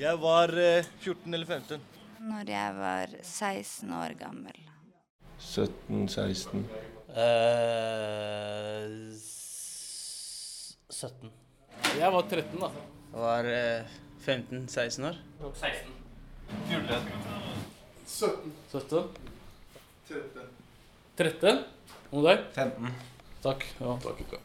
Jeg 0.00 0.16
var 0.16 0.48
eh, 0.56 0.86
14 1.04 1.34
eller 1.34 1.46
15. 1.46 1.80
Når 2.24 2.48
jeg 2.48 2.76
var 2.76 3.10
16 3.20 3.90
år 3.92 4.14
gammel. 4.16 4.56
17-16. 5.40 6.62
Eh, 7.20 9.12
17. 10.88 11.30
Jeg 12.00 12.12
var 12.16 12.22
13, 12.30 12.60
da. 12.62 12.70
Jeg 13.12 13.20
var 13.26 13.44
eh, 13.52 13.84
15-16 14.24 15.04
år. 15.10 15.16
16. 15.60 15.92
17. 18.08 19.04
13. 20.08 20.48
13? 21.20 21.64
Og 22.10 22.24
deg? 22.24 22.38
15. 22.56 22.88
Takk. 23.44 23.68
Ja, 23.82 23.98
takk. 24.00 24.24
takk. 24.32 24.44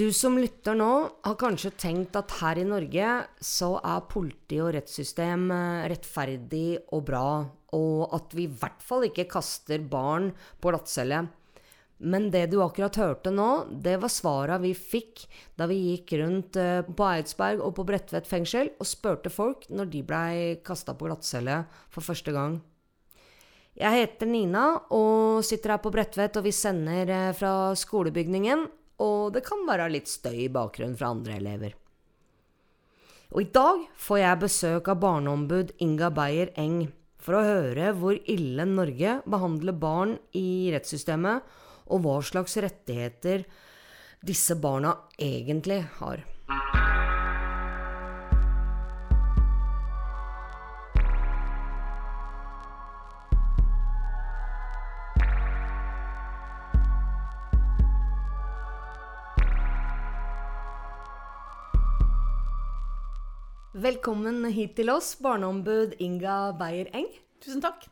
Du 0.00 0.06
som 0.16 0.38
lytter 0.38 0.78
nå, 0.78 0.92
har 1.26 1.34
kanskje 1.36 1.74
tenkt 1.76 2.14
at 2.16 2.32
her 2.38 2.56
i 2.56 2.64
Norge 2.64 3.08
så 3.44 3.74
er 3.84 4.06
politi 4.08 4.56
og 4.62 4.70
rettssystem 4.72 5.50
eh, 5.52 5.88
rettferdig 5.92 6.78
og 6.96 7.02
bra, 7.10 7.24
og 7.76 8.14
at 8.16 8.32
vi 8.32 8.46
i 8.46 8.54
hvert 8.62 8.80
fall 8.80 9.04
ikke 9.10 9.26
kaster 9.28 9.84
barn 9.92 10.30
på 10.56 10.72
glattcelle. 10.72 11.18
Men 12.00 12.30
det 12.32 12.46
du 12.48 12.62
akkurat 12.64 12.96
hørte 12.96 13.34
nå, 13.34 13.50
det 13.68 13.98
var 14.00 14.14
svara 14.14 14.56
vi 14.62 14.72
fikk 14.72 15.26
da 15.60 15.68
vi 15.68 15.76
gikk 15.90 16.16
rundt 16.22 16.56
eh, 16.56 16.80
på 16.80 17.10
Eidsberg 17.10 17.60
og 17.60 17.76
på 17.76 17.84
Bredtvet 17.92 18.30
fengsel 18.30 18.72
og 18.80 18.88
spurte 18.88 19.28
folk 19.28 19.68
når 19.68 19.92
de 19.92 20.04
blei 20.14 20.34
kasta 20.64 20.96
på 20.96 21.10
glattcelle 21.10 21.66
for 21.92 22.08
første 22.08 22.32
gang. 22.32 22.62
Jeg 23.76 24.00
heter 24.00 24.32
Nina 24.32 24.66
og 24.96 25.44
sitter 25.44 25.76
her 25.76 25.84
på 25.84 25.92
Bredtvet, 25.92 26.40
og 26.40 26.48
vi 26.48 26.56
sender 26.56 27.18
eh, 27.20 27.32
fra 27.36 27.74
skolebygningen. 27.76 28.70
Og 29.00 29.32
det 29.34 29.44
kan 29.46 29.62
være 29.68 29.90
litt 29.92 30.10
støy 30.10 30.46
i 30.46 30.52
bakgrunnen 30.52 30.98
fra 30.98 31.12
andre 31.14 31.38
elever. 31.40 31.76
Og 33.30 33.44
i 33.44 33.50
dag 33.54 33.84
får 34.00 34.18
jeg 34.18 34.42
besøk 34.42 34.90
av 34.90 34.98
barneombud 35.04 35.76
Inga 35.84 36.10
Beyer 36.14 36.50
Eng 36.58 36.88
for 37.20 37.38
å 37.38 37.44
høre 37.46 37.92
hvor 37.96 38.16
ille 38.32 38.66
Norge 38.66 39.20
behandler 39.28 39.76
barn 39.76 40.16
i 40.36 40.72
rettssystemet, 40.74 41.44
og 41.90 42.04
hva 42.04 42.18
slags 42.24 42.56
rettigheter 42.62 43.46
disse 44.26 44.56
barna 44.60 44.96
egentlig 45.18 45.82
har. 46.00 46.24
Velkommen 63.70 64.48
hit 64.50 64.72
til 64.80 64.88
oss, 64.90 65.12
barneombud 65.22 65.92
Inga 66.02 66.50
Beyer 66.58 66.88
Eng. 66.90 67.06
Tusen 67.38 67.60
takk. 67.62 67.84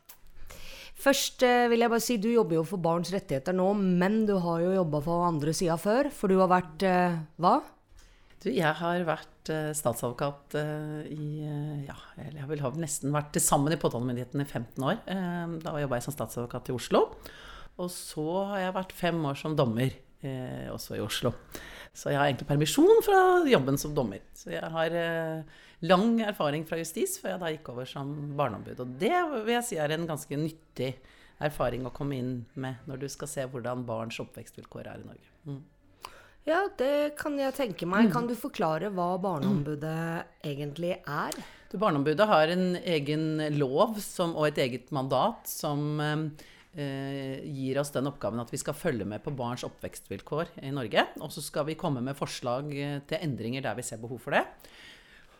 Først 0.99 1.39
eh, 1.47 1.69
vil 1.71 1.79
jeg 1.79 1.91
bare 1.93 2.03
si 2.03 2.17
du 2.19 2.27
jobber 2.33 2.57
jo 2.57 2.63
for 2.67 2.83
barns 2.83 3.13
rettigheter 3.15 3.55
nå, 3.55 3.69
men 3.79 4.25
du 4.27 4.33
har 4.43 4.59
jo 4.59 4.73
jobba 4.75 4.99
for 5.05 5.23
andre 5.29 5.53
sida 5.55 5.77
før, 5.79 6.09
for 6.11 6.27
du 6.27 6.35
har 6.41 6.51
vært 6.51 6.83
eh, 6.83 7.15
hva? 7.39 7.53
Du, 8.43 8.49
jeg 8.51 8.73
har 8.81 9.07
vært 9.07 9.53
eh, 9.55 9.71
statsadvokat 9.79 10.59
i 11.15 11.47
Ja, 11.87 11.95
jeg 12.27 12.51
vil 12.51 12.65
ha 12.65 12.75
nesten 12.75 13.15
vært 13.15 13.31
til 13.37 13.47
sammen 13.47 13.71
i 13.71 13.79
påtalemyndigheten 13.79 14.43
i 14.43 14.49
15 14.49 14.83
år. 14.83 14.99
Da 15.63 15.79
jobba 15.79 16.01
jeg 16.01 16.09
som 16.09 16.17
statsadvokat 16.17 16.73
i 16.73 16.75
Oslo. 16.75 17.05
Og 17.79 17.87
så 17.87 18.27
har 18.51 18.65
jeg 18.65 18.79
vært 18.81 18.97
fem 18.99 19.23
år 19.31 19.39
som 19.39 19.55
dommer, 19.55 19.95
også 20.75 20.99
i 20.99 21.05
Oslo. 21.07 21.31
Så 21.99 22.13
jeg 22.13 22.19
har 22.19 22.29
egentlig 22.29 22.47
permisjon 22.47 23.01
fra 23.03 23.21
jobben 23.49 23.79
som 23.79 23.95
dommer. 23.95 24.21
Så 24.37 24.53
jeg 24.53 24.67
har 24.71 24.93
eh, 24.95 25.57
lang 25.83 26.21
erfaring 26.23 26.63
fra 26.67 26.79
justis 26.79 27.17
før 27.19 27.33
jeg 27.33 27.41
da 27.41 27.49
gikk 27.51 27.71
over 27.73 27.89
som 27.89 28.13
barneombud. 28.39 28.79
Og 28.85 28.93
det 29.01 29.15
vil 29.33 29.55
jeg 29.57 29.65
si 29.67 29.79
er 29.81 29.95
en 29.95 30.07
ganske 30.07 30.39
nyttig 30.39 30.93
erfaring 31.43 31.85
å 31.87 31.93
komme 31.95 32.19
inn 32.19 32.31
med 32.59 32.87
når 32.87 33.03
du 33.03 33.09
skal 33.11 33.31
se 33.31 33.45
hvordan 33.51 33.83
barns 33.87 34.19
oppvekstvilkår 34.23 34.87
er 34.91 35.03
i 35.03 35.09
Norge. 35.09 35.29
Mm. 35.49 35.59
Ja, 36.47 36.63
det 36.79 37.19
kan 37.19 37.35
jeg 37.37 37.53
tenke 37.57 37.87
meg. 37.89 38.09
Kan 38.13 38.29
du 38.29 38.33
forklare 38.39 38.89
hva 38.95 39.11
barneombudet 39.21 40.45
egentlig 40.47 40.95
er? 40.97 41.35
Du, 41.69 41.75
Barneombudet 41.77 42.25
har 42.25 42.49
en 42.49 42.71
egen 42.79 43.43
lov 43.59 43.99
som, 44.01 44.33
og 44.39 44.47
et 44.47 44.61
eget 44.63 44.87
mandat 44.95 45.51
som 45.51 45.99
eh, 46.01 46.47
gir 46.75 47.79
oss 47.81 47.89
den 47.95 48.07
oppgaven 48.11 48.43
at 48.43 48.51
vi 48.53 48.59
skal 48.61 48.77
følge 48.77 49.07
med 49.09 49.23
på 49.25 49.33
barns 49.33 49.65
oppvekstvilkår 49.65 50.53
i 50.67 50.73
Norge. 50.75 51.07
Og 51.23 51.33
så 51.33 51.41
skal 51.41 51.65
vi 51.69 51.77
komme 51.79 52.03
med 52.05 52.17
forslag 52.17 52.69
eh, 52.75 53.01
til 53.09 53.25
endringer 53.25 53.65
der 53.65 53.79
vi 53.79 53.85
ser 53.87 54.01
behov 54.01 54.21
for 54.21 54.37
det. 54.37 54.45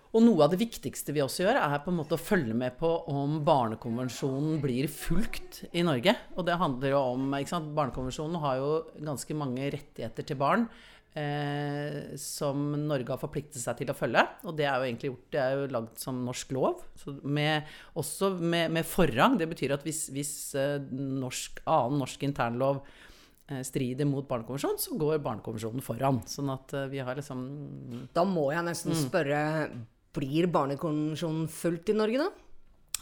Og 0.10 0.24
noe 0.26 0.42
av 0.42 0.50
det 0.50 0.58
viktigste 0.58 1.14
vi 1.14 1.22
også 1.22 1.44
gjør, 1.44 1.60
er 1.62 1.82
på 1.86 1.92
en 1.92 2.00
måte 2.00 2.18
å 2.18 2.22
følge 2.22 2.56
med 2.58 2.80
på 2.80 2.90
om 3.14 3.36
barnekonvensjonen 3.46 4.58
blir 4.64 4.90
fulgt 4.90 5.62
i 5.70 5.84
Norge. 5.86 6.16
Og 6.34 6.48
det 6.48 6.58
handler 6.58 6.96
jo 6.96 7.02
om 7.12 7.36
ikke 7.38 7.54
sant, 7.54 7.70
Barnekonvensjonen 7.78 8.42
har 8.42 8.58
jo 8.58 8.72
ganske 9.06 9.38
mange 9.38 9.70
rettigheter 9.76 10.26
til 10.26 10.40
barn. 10.42 10.66
Eh, 11.18 12.16
som 12.22 12.68
Norge 12.86 13.10
har 13.10 13.18
forpliktet 13.18 13.58
seg 13.58 13.80
til 13.80 13.90
å 13.90 13.98
følge. 13.98 14.22
Og 14.46 14.54
det 14.58 14.68
er 14.70 14.78
jo 14.78 14.86
egentlig 14.86 15.10
gjort, 15.10 15.28
det 15.34 15.42
er 15.42 15.56
jo 15.56 15.70
lagd 15.74 16.02
som 16.02 16.20
norsk 16.26 16.52
lov. 16.54 16.84
Med, 17.24 17.70
også 17.98 18.36
med, 18.38 18.70
med, 18.76 18.86
forrang. 18.88 19.40
Det 19.40 19.50
betyr 19.50 19.74
at 19.74 19.86
hvis, 19.88 20.06
hvis 20.14 20.34
eh, 20.60 20.78
norsk, 20.94 21.64
annen 21.66 22.04
norsk 22.04 22.26
internlov 22.30 22.84
eh, 23.50 23.64
strider 23.66 24.06
mot 24.10 24.28
Barnekonvensjonen, 24.30 24.82
så 24.82 25.00
går 25.02 25.24
Barnekonvensjonen 25.26 25.86
foran. 25.86 26.22
Sånn 26.30 26.54
at 26.54 26.78
eh, 26.78 26.92
vi 26.94 27.02
har 27.02 27.18
liksom 27.18 27.42
Da 28.14 28.28
må 28.28 28.52
jeg 28.54 28.68
nesten 28.70 28.94
Mm. 28.94 29.02
spørre 29.08 29.42
Blir 30.14 30.48
Barnekonvensjonen 30.50 31.50
fulgt 31.54 31.92
i 31.92 31.98
Norge, 31.98 32.22
da? 32.28 32.30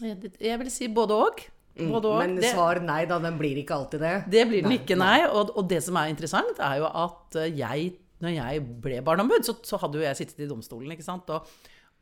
Jeg, 0.03 0.59
vil 0.61 0.71
si 0.71 0.87
både 0.91 1.15
og. 1.15 1.39
Mm. 1.79 1.93
Men 2.01 2.43
svar 2.43 2.81
nei, 2.83 3.03
da. 3.09 3.19
Den 3.23 3.39
blir 3.39 3.61
ikke 3.61 3.77
alltid 3.77 4.03
det. 4.03 4.15
Det 4.33 4.43
blir 4.49 4.65
den 4.65 4.77
ikke, 4.79 4.97
nei. 4.99 5.21
Og, 5.29 5.53
og 5.57 5.69
det 5.69 5.81
som 5.85 5.97
er 5.99 6.11
interessant, 6.11 6.59
er 6.63 6.81
jo 6.81 6.89
at 6.89 7.39
eh, 7.41 7.53
jeg, 7.59 7.95
når 8.23 8.37
jeg 8.37 8.67
ble 8.83 9.01
barneombud, 9.05 9.45
så, 9.47 9.57
så 9.67 9.79
hadde 9.81 10.01
jo 10.01 10.05
jeg 10.07 10.21
sittet 10.21 10.45
i 10.45 10.49
domstolen, 10.49 10.93
ikke 10.95 11.05
sant. 11.05 11.29
Og, 11.33 11.47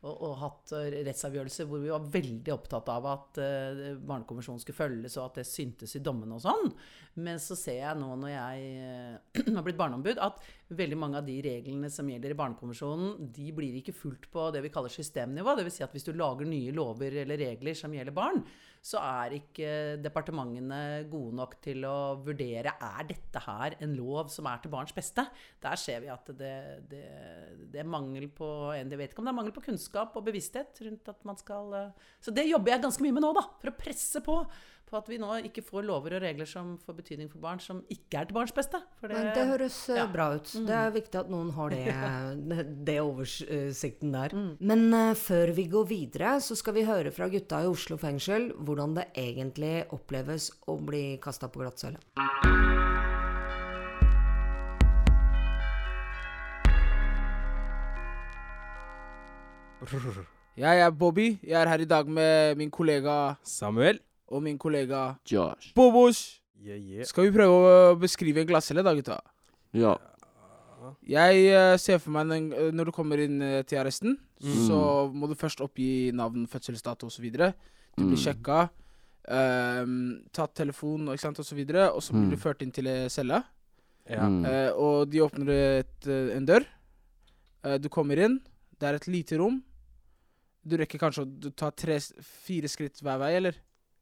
og, 0.04 0.12
og 0.28 0.34
hatt 0.40 0.72
eh, 0.76 0.98
rettsavgjørelser 1.06 1.68
hvor 1.68 1.80
vi 1.82 1.90
var 1.92 2.04
veldig 2.12 2.52
opptatt 2.54 2.90
av 2.92 3.06
at 3.10 3.40
uh, 3.40 3.80
barnekonvensjonen 3.96 4.60
skulle 4.62 4.78
følges, 4.78 5.16
og 5.18 5.30
at 5.30 5.40
det 5.40 5.46
syntes 5.48 5.96
i 5.96 6.02
dommene 6.04 6.36
og 6.36 6.44
sånn. 6.44 6.70
Men 7.24 7.40
så 7.42 7.56
ser 7.58 7.80
jeg 7.80 8.00
nå 8.00 8.10
når 8.20 8.32
jeg 8.34 8.68
uh, 8.76 9.48
har 9.56 9.66
blitt 9.66 9.80
barneombud, 9.80 10.20
at 10.22 10.44
veldig 10.76 11.00
mange 11.00 11.20
av 11.22 11.26
de 11.26 11.38
reglene 11.46 11.90
som 11.92 12.08
gjelder 12.10 12.34
i 12.34 12.38
barnekonvensjonen, 12.38 13.32
de 13.34 13.50
blir 13.56 13.80
ikke 13.80 13.96
fulgt 13.96 14.30
på 14.32 14.50
det 14.54 14.62
vi 14.66 14.72
kaller 14.74 14.92
systemnivå. 14.92 15.56
Dvs. 15.58 15.80
Si 15.80 15.86
at 15.86 15.96
hvis 15.96 16.06
du 16.06 16.14
lager 16.16 16.48
nye 16.48 16.74
lover 16.76 17.22
eller 17.24 17.40
regler 17.40 17.78
som 17.78 17.94
gjelder 17.96 18.16
barn, 18.16 18.44
så 18.86 19.00
er 19.02 19.34
ikke 19.40 19.70
departementene 19.98 21.06
gode 21.10 21.34
nok 21.40 21.56
til 21.64 21.82
å 21.88 22.14
vurdere 22.22 22.76
er 22.76 23.08
dette 23.08 23.42
her 23.42 23.74
en 23.82 23.96
lov 23.98 24.30
som 24.30 24.46
er 24.46 24.60
til 24.62 24.70
barns 24.70 24.94
beste. 24.94 25.24
Der 25.62 25.80
ser 25.80 26.04
vi 26.04 26.12
at 26.12 26.30
det, 26.38 26.52
det, 26.92 27.02
det 27.72 27.82
er 27.82 27.88
mangel 27.90 28.28
på 28.30 28.48
Jeg 28.76 28.86
vet 28.92 29.10
ikke 29.10 29.24
om 29.24 29.26
det 29.26 29.32
er 29.32 29.38
mangel 29.40 29.56
på 29.56 29.64
kunnskap 29.66 30.14
og 30.14 30.28
bevissthet 30.28 30.78
rundt 30.86 31.10
at 31.10 31.26
man 31.26 31.38
skal 31.40 31.74
eh, 31.74 32.06
Så 32.22 32.34
det 32.34 32.46
jobber 32.46 32.74
jeg 32.74 32.84
ganske 32.86 33.02
mye 33.02 33.16
med 33.16 33.26
nå, 33.26 33.32
da. 33.34 33.42
For 33.58 33.72
å 33.72 33.78
presse 33.80 34.22
på 34.22 34.38
på 34.86 34.98
at 35.00 35.08
vi 35.10 35.18
nå 35.18 35.32
ikke 35.48 35.64
får 35.66 35.86
lover 35.86 36.16
og 36.16 36.22
regler 36.22 36.48
som 36.48 36.76
får 36.82 36.98
betydning 37.00 37.30
for 37.30 37.42
barn, 37.42 37.60
som 37.62 37.82
ikke 37.90 38.20
er 38.20 38.28
til 38.28 38.36
barns 38.38 38.54
beste. 38.54 38.78
For 39.00 39.10
Men 39.10 39.32
det 39.34 39.46
høres 39.50 39.78
eh, 39.90 39.98
ja. 39.98 40.06
bra 40.10 40.28
ut. 40.36 40.52
Mm. 40.54 40.66
Det 40.68 40.76
er 40.78 40.94
viktig 40.94 41.20
at 41.22 41.32
noen 41.32 41.50
har 41.56 41.74
det, 41.74 41.82
det, 42.52 42.66
det 42.88 42.96
oversikten 43.02 44.14
der. 44.14 44.36
Mm. 44.36 44.52
Men 44.70 44.86
uh, 44.94 45.10
før 45.18 45.54
vi 45.56 45.66
går 45.72 45.90
videre, 45.90 46.36
så 46.40 46.58
skal 46.58 46.78
vi 46.78 46.86
høre 46.86 47.14
fra 47.14 47.30
gutta 47.32 47.64
i 47.64 47.70
Oslo 47.70 47.98
fengsel 48.00 48.52
hvordan 48.56 48.94
det 49.00 49.10
egentlig 49.18 49.74
oppleves 49.96 50.52
å 50.70 50.78
bli 50.78 51.04
kasta 51.22 51.50
på 51.50 51.64
glattcelle. 51.64 51.98
Jeg 60.56 60.80
er 60.80 60.90
Bobby. 60.90 61.34
Jeg 61.44 61.58
er 61.60 61.68
her 61.68 61.82
i 61.84 61.88
dag 61.88 62.08
med 62.08 62.56
min 62.56 62.70
kollega 62.72 63.36
Samuel. 63.44 64.00
Og 64.28 64.42
min 64.42 64.58
kollega 64.58 65.16
Josh. 65.30 65.72
Bobos 65.74 66.40
Yeah, 66.62 66.78
yeah. 66.80 67.04
skal 67.04 67.26
vi 67.28 67.34
prøve 67.36 67.52
å 67.52 67.96
beskrive 68.00 68.40
en 68.40 68.46
glattcelle, 68.48 68.82
da, 68.82 68.94
gutta. 68.96 69.18
Ja. 69.76 69.92
Jeg 71.06 71.42
uh, 71.52 71.76
ser 71.78 71.98
for 72.02 72.10
meg 72.14 72.30
den, 72.30 72.46
uh, 72.54 72.70
når 72.74 72.88
du 72.88 72.92
kommer 72.96 73.20
inn 73.22 73.40
uh, 73.42 73.62
til 73.62 73.78
arresten, 73.82 74.16
Mm. 74.36 74.66
så 74.66 74.78
må 75.16 75.28
du 75.30 75.32
først 75.34 75.62
oppgi 75.64 76.12
navn, 76.12 76.42
fødselsdato 76.46 77.06
osv. 77.08 77.24
Du 77.32 77.38
blir 77.38 77.54
Mm. 77.96 78.16
sjekka, 78.20 78.68
ehm, 79.32 80.28
tatt 80.30 80.52
telefon 80.54 81.06
ikke 81.08 81.20
sant, 81.22 81.38
og 81.40 81.44
så 81.48 81.54
videre, 81.56 81.86
og 81.90 82.02
så 82.02 82.12
blir 82.12 82.26
Mm. 82.26 82.30
du 82.30 82.36
ført 82.36 82.60
inn 82.62 82.70
til 82.70 82.84
cella. 83.08 83.42
Ja. 84.06 84.28
Mm. 84.28 84.44
Eh, 84.44 84.70
og 84.76 85.08
de 85.10 85.18
åpner 85.24 85.48
et, 85.80 86.06
en 86.36 86.44
dør. 86.44 86.66
Eh, 87.64 87.78
du 87.78 87.88
kommer 87.88 88.18
inn. 88.18 88.40
Det 88.78 88.86
er 88.90 88.94
et 88.96 89.06
lite 89.08 89.38
rom. 89.38 89.62
Du 90.66 90.76
rekker 90.76 90.98
kanskje 90.98 91.24
å 91.24 91.56
ta 91.56 91.70
tre, 91.70 91.98
fire 92.20 92.68
skritt 92.68 93.00
hver 93.00 93.18
vei, 93.18 93.32
eller? 93.36 93.54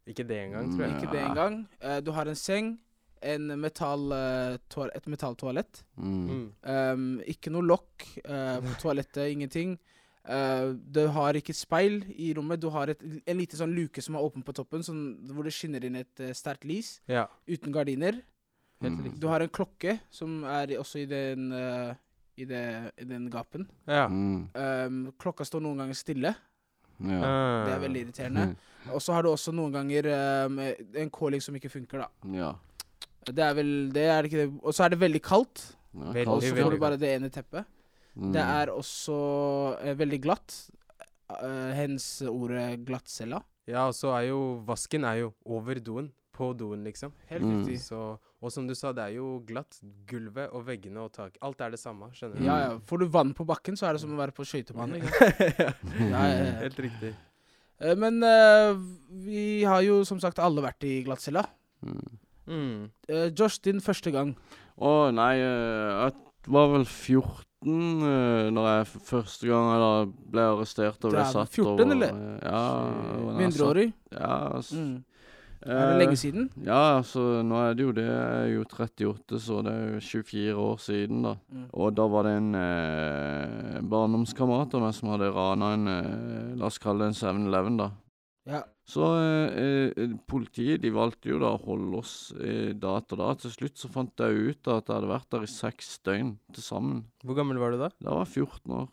Ikke 0.07 0.27
det 0.29 0.39
engang, 0.47 0.71
tror 0.75 0.85
jeg. 0.87 0.97
Ikke 0.99 1.13
det 1.13 1.23
engang. 1.25 1.61
Uh, 1.81 2.01
du 2.05 2.11
har 2.13 2.29
en 2.29 2.37
seng, 2.37 2.79
en 3.25 3.55
metall, 3.61 4.11
uh, 4.13 4.57
toal 4.69 4.91
et 4.95 5.07
metalltoalett. 5.09 5.83
Mm. 5.97 6.29
Mm. 6.29 6.47
Um, 6.69 7.09
ikke 7.27 7.53
noe 7.55 7.65
lokk 7.65 8.05
uh, 8.29 8.61
på 8.61 8.79
toalettet, 8.83 9.31
ingenting. 9.33 9.79
Eh, 10.25 10.71
du 10.73 11.03
har 11.13 11.37
ikke 11.37 11.53
speil 11.53 11.99
i 12.17 12.31
rommet. 12.33 12.61
Du 12.63 12.71
har 12.73 12.89
et, 12.89 13.03
en 13.29 13.37
liten 13.37 13.61
sånn 13.61 13.75
luke 13.77 14.01
som 14.01 14.17
er 14.17 14.25
åpen 14.25 14.45
på 14.45 14.55
toppen, 14.57 14.81
sånn, 14.81 15.03
hvor 15.29 15.45
det 15.45 15.53
skinner 15.53 15.85
inn 15.85 15.99
et 16.01 16.23
uh, 16.25 16.31
sterkt 16.33 16.65
lys, 16.65 16.95
Ja. 17.13 17.27
uten 17.49 17.73
gardiner. 17.73 18.23
Helt 18.81 19.01
Mm. 19.05 19.21
Du 19.21 19.29
har 19.29 19.41
en 19.41 19.53
klokke 19.53 19.99
som 20.11 20.43
er 20.45 20.73
også 20.81 21.03
i 21.03 21.05
den, 21.09 21.53
i, 22.37 22.45
det, 22.45 22.93
i 23.01 23.05
den 23.05 23.31
gapen. 23.31 23.69
Ja. 23.87 24.09
Mm. 24.09 24.49
Um, 24.53 25.13
klokka 25.21 25.45
står 25.45 25.63
noen 25.63 25.79
ganger 25.79 25.95
stille. 25.95 26.35
Ja. 27.01 27.21
Ah. 27.21 27.65
Det 27.65 27.73
er 27.75 27.81
veldig 27.85 28.03
irriterende. 28.05 28.57
Og 28.93 29.01
så 29.03 29.13
har 29.17 29.23
du 29.25 29.31
også 29.31 29.53
noen 29.55 29.73
ganger 29.73 30.09
um, 30.47 30.59
en 30.61 31.11
calling 31.11 31.41
som 31.43 31.55
ikke 31.57 31.71
funker, 31.73 32.05
da. 32.05 32.09
Ja. 32.37 32.53
Det 33.25 33.41
er 33.41 33.55
vel 33.57 33.71
det, 33.95 34.03
er 34.13 34.23
det 34.23 34.33
ikke 34.33 34.43
det. 34.43 34.51
Og 34.63 34.75
så 34.77 34.85
er 34.85 34.93
det 34.93 35.01
veldig 35.01 35.23
kaldt. 35.25 35.63
ja. 35.95 36.11
Veldig, 36.13 36.29
Og 36.35 36.43
så 36.43 36.55
får 36.59 36.71
du 36.77 36.79
bare 36.83 36.99
det 37.01 37.15
ene 37.17 37.31
teppet. 37.33 37.65
Mm. 38.15 38.33
Det 38.35 38.43
er 38.43 38.71
også 38.75 39.15
uh, 39.81 39.95
veldig 39.99 40.21
glatt. 40.23 40.59
Uh, 41.31 41.73
hens 41.75 42.21
ordet 42.29 42.85
glattcella. 42.87 43.41
Ja, 43.67 43.87
og 43.89 43.95
så 43.97 44.11
er 44.19 44.27
jo 44.29 44.61
vasken 44.69 45.05
er 45.09 45.23
jo 45.25 45.33
over 45.47 45.81
doen. 45.81 46.13
På 46.35 46.49
doen, 46.53 46.81
liksom. 46.83 47.13
Helt 47.31 47.43
Mm. 47.47 47.61
riktig. 47.63 47.77
Så, 47.81 48.19
og 48.43 48.51
som 48.53 48.67
du 48.67 48.75
sa, 48.75 48.91
det 48.93 49.05
er 49.05 49.13
jo 49.21 49.39
glatt. 49.47 49.77
Gulvet 50.11 50.51
og 50.51 50.65
veggene 50.67 50.99
og 51.07 51.13
tak. 51.15 51.37
Alt 51.47 51.61
er 51.63 51.71
det 51.71 51.79
samme, 51.79 52.09
skjønner 52.13 52.41
du? 52.41 52.45
Ja, 52.45 52.57
ja. 52.59 52.73
Får 52.91 52.99
du 52.99 53.07
vann 53.07 53.31
på 53.39 53.47
bakken, 53.47 53.77
så 53.79 53.87
er 53.87 53.95
det 53.95 54.01
som 54.03 54.11
å 54.11 54.19
være 54.19 54.35
på 54.35 54.43
skøytebane. 54.45 54.99
ikke 54.99 55.13
sant? 55.15 55.61
ja. 55.63 55.69
Ja, 56.11 56.25
ja, 56.27 56.41
ja. 56.43 56.57
Helt 56.65 56.81
riktig. 56.89 57.13
Eh, 57.85 57.95
Men 58.01 58.21
uh, 58.25 58.75
vi 59.25 59.63
har 59.69 59.83
jo 59.85 60.03
som 60.09 60.21
sagt 60.23 60.41
alle 60.43 60.65
vært 60.65 60.85
i 60.89 61.03
glattcella. 61.07 61.45
Mm. 61.85 62.19
Mm. 62.49 62.79
Uh, 63.11 63.27
Josh, 63.37 63.61
din 63.65 63.81
første 63.85 64.13
gang. 64.15 64.35
Å 64.81 65.11
nei, 65.15 65.35
uh, 65.45 66.09
jeg 66.09 66.53
var 66.55 66.71
vel 66.75 66.85
14 66.89 67.45
uh, 67.65 68.51
når 68.53 68.69
jeg 68.71 68.89
første 69.09 69.49
gang 69.49 69.71
eller 69.77 70.09
ble 70.33 70.47
arrestert 70.53 71.07
og 71.07 71.15
ble 71.15 71.25
satt 71.31 71.53
14 71.55 71.71
over, 71.73 71.95
eller? 71.95 72.17
Ja. 72.45 72.63
Mindreårig. 73.41 73.91
Ja. 74.13 74.33
Altså, 74.59 74.81
Mm. 74.81 75.03
Er 75.65 75.91
det 75.93 75.99
lenge 76.03 76.17
siden? 76.21 76.51
Ja, 76.67 76.99
altså 76.99 77.43
nå 77.47 77.57
er 77.65 77.75
det 77.77 77.87
jo 77.87 77.93
det. 77.97 78.05
Jeg 78.05 78.39
er 78.43 78.53
jo 78.53 78.65
38, 78.69 79.41
så 79.41 79.63
det 79.65 79.73
er 79.73 79.95
jo 79.95 80.01
24 80.05 80.55
år 80.61 80.79
siden, 80.85 81.23
da. 81.25 81.35
Mm. 81.49 81.67
Og 81.73 81.95
da 81.97 82.07
var 82.13 82.27
det 82.29 82.37
en 82.39 82.55
eh, 82.61 83.81
barndomskamerat 83.95 84.77
av 84.77 84.85
meg 84.85 84.95
som 84.97 85.13
hadde 85.15 85.33
rana 85.35 85.73
en 85.79 85.89
eh, 85.89 86.55
La 86.61 86.69
oss 86.69 86.81
kalle 86.83 87.07
det 87.07 87.15
en 87.15 87.21
7-Eleven, 87.21 87.79
da. 87.81 87.91
Ja. 88.45 88.61
Så 88.85 89.07
eh, 89.17 89.95
eh, 89.97 90.13
politiet 90.29 90.83
de 90.85 90.91
valgte 90.93 91.31
jo 91.33 91.39
da 91.41 91.55
å 91.55 91.63
holde 91.65 92.03
oss 92.03 92.17
eh, 92.37 92.75
da 92.77 92.99
etter 93.01 93.17
da. 93.23 93.31
Til 93.41 93.55
slutt 93.55 93.81
så 93.81 93.89
fant 93.93 94.21
jeg 94.21 94.51
ut 94.51 94.69
at 94.69 94.85
jeg 94.91 94.99
hadde 94.99 95.13
vært 95.15 95.31
der 95.33 95.47
i 95.47 95.51
seks 95.51 95.95
døgn 96.05 96.35
til 96.53 96.67
sammen. 96.67 97.05
Hvor 97.25 97.39
gammel 97.41 97.61
var 97.63 97.73
du 97.73 97.81
da? 97.81 97.89
Da 98.05 98.19
var 98.19 98.27
jeg 98.29 98.45
14 98.45 98.77
år. 98.83 98.91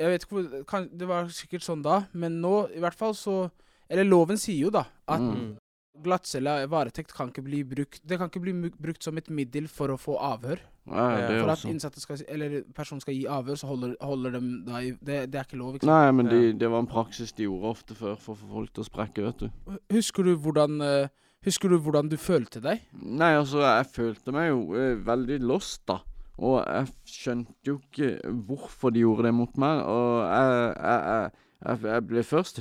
Jeg 0.00 0.14
vet 0.14 0.22
ikke 0.24 0.38
hvor 0.38 0.62
kan, 0.64 0.86
Det 0.96 1.06
var 1.10 1.26
sikkert 1.36 1.66
sånn 1.66 1.82
da, 1.84 2.06
men 2.16 2.38
nå 2.40 2.70
i 2.72 2.80
hvert 2.80 2.96
fall 2.96 3.12
så 3.12 3.50
Eller 3.90 4.06
loven 4.08 4.38
sier 4.40 4.56
jo 4.64 4.70
da 4.72 4.86
at 5.04 5.20
Mm. 5.20 5.58
Glattcelle, 6.04 6.66
varetekt, 6.70 7.12
kan 7.16 7.30
ikke 7.32 7.44
bli 7.44 7.62
brukt 7.66 8.02
Det 8.06 8.18
kan 8.18 8.30
ikke 8.30 8.42
bli 8.44 8.54
brukt 8.80 9.04
som 9.04 9.18
et 9.20 9.30
middel 9.32 9.66
for 9.68 9.92
å 9.92 9.98
få 10.00 10.16
avhør. 10.22 10.62
Det 10.90 11.40
For 11.42 11.52
at 11.52 11.64
innsatte 11.68 12.02
skal, 12.02 12.22
eller 12.28 12.62
personen 12.74 13.02
skal 13.02 13.14
gi 13.14 13.26
avhør, 13.30 13.58
så 13.60 13.70
holder, 13.70 13.94
holder 14.02 14.36
dem 14.38 14.50
da 14.66 14.80
i 14.82 14.92
det, 14.98 15.22
det 15.30 15.40
er 15.40 15.48
ikke 15.48 15.60
lov, 15.60 15.76
ikke 15.76 15.86
sant? 15.86 15.92
Nei, 15.92 16.12
men 16.16 16.30
de, 16.30 16.40
det 16.58 16.70
var 16.72 16.82
en 16.82 16.90
praksis 16.90 17.34
de 17.36 17.46
gjorde 17.46 17.74
ofte 17.76 17.98
før 17.98 18.16
for 18.18 18.34
å 18.34 18.40
få 18.40 18.52
folk 18.54 18.74
til 18.74 18.84
å 18.84 18.88
sprekke, 18.88 19.26
vet 19.28 19.44
du. 19.44 19.76
Husker 19.94 20.26
du 20.26 20.34
hvordan 20.40 20.80
eh, 20.86 21.10
Husker 21.46 21.72
du 21.72 21.78
hvordan 21.80 22.10
du 22.12 22.18
følte 22.20 22.60
deg? 22.60 22.82
Nei, 22.92 23.30
altså, 23.32 23.62
jeg 23.64 23.86
følte 23.94 24.32
meg 24.34 24.50
jo 24.50 24.58
eh, 24.76 24.98
veldig 25.06 25.38
lost, 25.48 25.86
da. 25.88 26.02
Og 26.40 26.58
jeg 26.60 26.90
skjønte 27.08 27.68
jo 27.68 27.78
ikke 27.78 28.32
hvorfor 28.48 28.92
de 28.92 29.04
gjorde 29.04 29.28
det 29.28 29.32
mot 29.36 29.56
meg. 29.60 29.80
Og 29.88 30.18
jeg, 30.24 30.58
jeg, 30.74 31.00
jeg, 31.14 31.48
jeg, 31.60 32.02
ble 32.08 32.22
først 32.24 32.60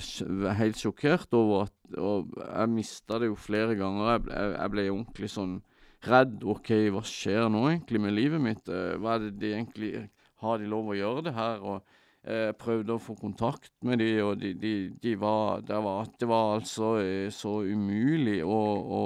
helt 0.60 0.80
sjokkert 0.80 1.34
over 1.38 1.68
at 1.68 1.98
Og 1.98 2.34
jeg 2.38 2.70
mista 2.74 3.20
det 3.20 3.30
jo 3.32 3.38
flere 3.40 3.76
ganger. 3.80 4.12
Jeg 4.12 4.26
jeg, 4.30 4.56
jeg 4.56 4.74
ble 4.74 4.88
ordentlig 4.92 5.30
sånn 5.34 5.54
redd. 6.06 6.44
OK, 6.44 6.74
hva 6.94 7.04
skjer 7.08 7.48
nå 7.52 7.64
egentlig 7.72 8.02
med 8.04 8.16
livet 8.16 8.44
mitt? 8.44 8.68
Eh, 8.70 8.98
Hva 9.00 9.16
er 9.16 9.28
det 9.28 9.38
de 9.42 9.54
egentlig 9.56 9.94
Har 10.44 10.60
de 10.60 10.70
lov 10.72 10.92
å 10.92 10.98
gjøre 10.98 11.26
det 11.28 11.34
her? 11.36 11.64
Og 11.64 11.96
jeg 12.30 12.56
prøvde 12.60 12.94
å 12.94 13.02
få 13.02 13.16
kontakt 13.16 13.72
med 13.88 14.02
de, 14.04 14.10
og 14.22 14.42
de, 14.42 14.52
de, 14.60 14.74
de 15.02 15.16
var, 15.20 15.62
det 15.66 15.80
var 15.84 16.12
Det 16.20 16.28
var 16.28 16.58
altså 16.60 16.98
eh, 17.00 17.30
så 17.32 17.62
umulig 17.64 18.42
å, 18.44 18.60
å 19.00 19.02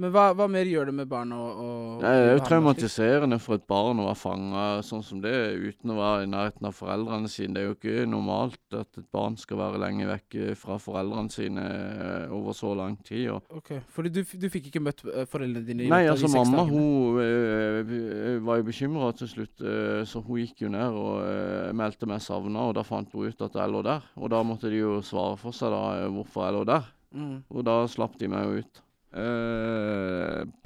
Men 0.00 0.12
hva, 0.14 0.30
hva 0.32 0.46
mer 0.48 0.64
gjør 0.64 0.88
det 0.88 0.94
med 1.02 1.08
barn 1.10 1.34
å, 1.36 1.38
å 1.52 1.70
det 2.00 2.08
er 2.08 2.30
jo 2.32 2.44
traumatiserende 2.46 3.36
for 3.42 3.58
et 3.58 3.66
barn 3.68 4.00
å 4.00 4.06
være 4.06 4.18
fanga 4.18 4.62
sånn 4.86 5.02
som 5.04 5.20
det, 5.20 5.34
uten 5.60 5.92
å 5.92 5.98
være 5.98 6.22
i 6.24 6.30
nærheten 6.32 6.68
av 6.68 6.76
foreldrene 6.78 7.28
sine. 7.28 7.52
Det 7.52 7.60
er 7.60 7.66
jo 7.68 7.74
ikke 7.76 8.06
normalt 8.08 8.76
at 8.78 9.00
et 9.02 9.08
barn 9.12 9.36
skal 9.36 9.60
være 9.60 9.82
lenge 9.82 10.08
vekk 10.08 10.38
fra 10.58 10.78
foreldrene 10.80 11.34
sine 11.34 11.64
eh, 11.66 12.32
over 12.32 12.56
så 12.56 12.72
lang 12.78 12.96
tid. 13.04 13.28
Og 13.34 13.58
Ok, 13.60 13.74
Fordi 13.92 14.14
du, 14.16 14.22
du 14.24 14.46
fikk 14.52 14.70
ikke 14.70 14.82
møtt 14.82 15.04
eh, 15.04 15.26
foreldrene 15.28 15.66
dine? 15.66 15.84
i 15.84 15.92
Nei, 15.92 16.06
altså 16.10 16.30
mamma 16.32 16.64
hun 16.70 17.20
eh, 17.20 17.82
eh, 17.82 18.38
var 18.44 18.62
jo 18.62 18.68
bekymra 18.70 19.10
til 19.18 19.28
slutt, 19.28 19.60
øh, 19.60 20.06
så 20.08 20.22
hun 20.24 20.40
gikk 20.40 20.64
jo 20.64 20.72
ned 20.72 20.96
og 21.02 21.20
øh, 21.26 21.68
meldte 21.76 22.08
meg 22.08 22.24
savna, 22.24 22.70
og 22.70 22.78
da 22.80 22.86
fant 22.86 23.12
hun 23.12 23.28
ut 23.28 23.44
at 23.44 23.60
jeg 23.60 23.74
lå 23.76 23.84
der. 23.84 24.08
Og 24.16 24.32
da 24.32 24.40
måtte 24.46 24.72
de 24.72 24.80
jo 24.80 25.02
svare 25.04 25.36
for 25.40 25.52
seg 25.56 25.74
da 25.76 25.82
eh, 26.00 26.08
hvorfor 26.16 26.48
jeg 26.48 26.56
lå 26.56 26.64
der. 26.72 26.88
Mm. 27.12 27.36
Og 27.52 27.68
da 27.68 27.82
slapp 27.92 28.16
de 28.16 28.32
meg 28.32 28.48
jo 28.48 28.64
ut. 28.64 28.82
Eh, 29.12 29.81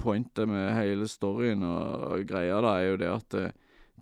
pointet 0.07 0.47
med 0.49 0.71
hele 0.77 1.07
storyen 1.11 1.65
og, 1.67 2.23
greia 2.29 2.61
da 2.63 2.77
er 2.79 2.91
jo 2.91 2.99
det 3.01 3.11
at 3.11 3.35
det, 3.35 3.45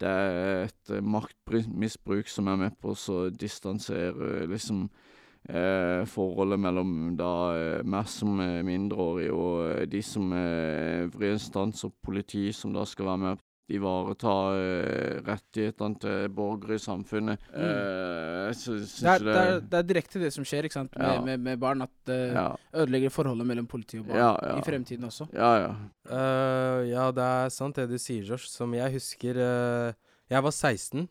det 0.02 0.12
er 0.12 0.66
et 0.68 0.94
eh, 0.94 1.04
maktmisbruk 1.16 2.30
som 2.30 2.52
er 2.52 2.62
med 2.66 2.78
på 2.82 2.94
å 2.94 3.20
distansere 3.32 4.46
liksom 4.52 4.86
eh, 5.50 6.04
forholdet 6.10 6.62
mellom 6.62 6.92
da 7.20 7.32
eh, 7.56 7.84
meg 7.88 8.10
som 8.12 8.40
er 8.44 8.66
mindreårig 8.68 9.30
og 9.34 9.62
eh, 9.70 9.86
de 9.90 10.02
som 10.06 10.34
er 10.36 11.08
øvrige 11.08 11.40
instanser, 11.40 11.94
politi 12.04 12.50
som 12.54 12.76
da 12.76 12.86
skal 12.90 13.12
være 13.14 13.24
med 13.24 13.45
ivareta 13.74 14.34
eh, 14.60 15.22
rettighetene 15.26 15.98
til 16.04 16.28
borgere 16.38 16.76
i 16.78 16.82
samfunnet. 16.84 17.42
Eh, 17.50 18.52
så 18.54 18.76
syns 18.78 19.00
Det 19.02 19.10
er, 19.16 19.24
det, 19.26 19.36
er, 19.42 19.60
det 19.72 19.80
er 19.80 19.88
direkte 19.90 20.22
det 20.22 20.30
som 20.36 20.46
skjer 20.46 20.68
ikke 20.68 20.78
sant? 20.78 20.94
Med, 21.00 21.08
Ja. 21.16 21.22
med, 21.26 21.40
med 21.48 21.60
barn. 21.60 21.82
At 21.82 21.90
det 22.06 22.20
Ja. 22.36 22.48
ødelegger 22.74 23.10
forholdet 23.10 23.48
mellom 23.48 23.66
politi 23.68 24.00
og 24.00 24.08
barn 24.08 24.18
Ja, 24.22 24.32
ja. 24.44 24.58
i 24.60 24.62
fremtiden 24.62 25.06
også. 25.10 25.28
Ja, 25.34 25.52
ja. 25.66 25.72
Uh, 26.06 26.86
ja, 26.90 27.10
det 27.12 27.24
er 27.26 27.50
sant 27.50 27.76
det 27.76 27.90
du 27.90 27.98
sier, 27.98 28.24
Josh. 28.24 28.48
Som 28.54 28.74
jeg 28.78 28.92
husker 28.94 29.36
Jeg 30.30 30.42
var 30.44 30.52
16 30.52 31.08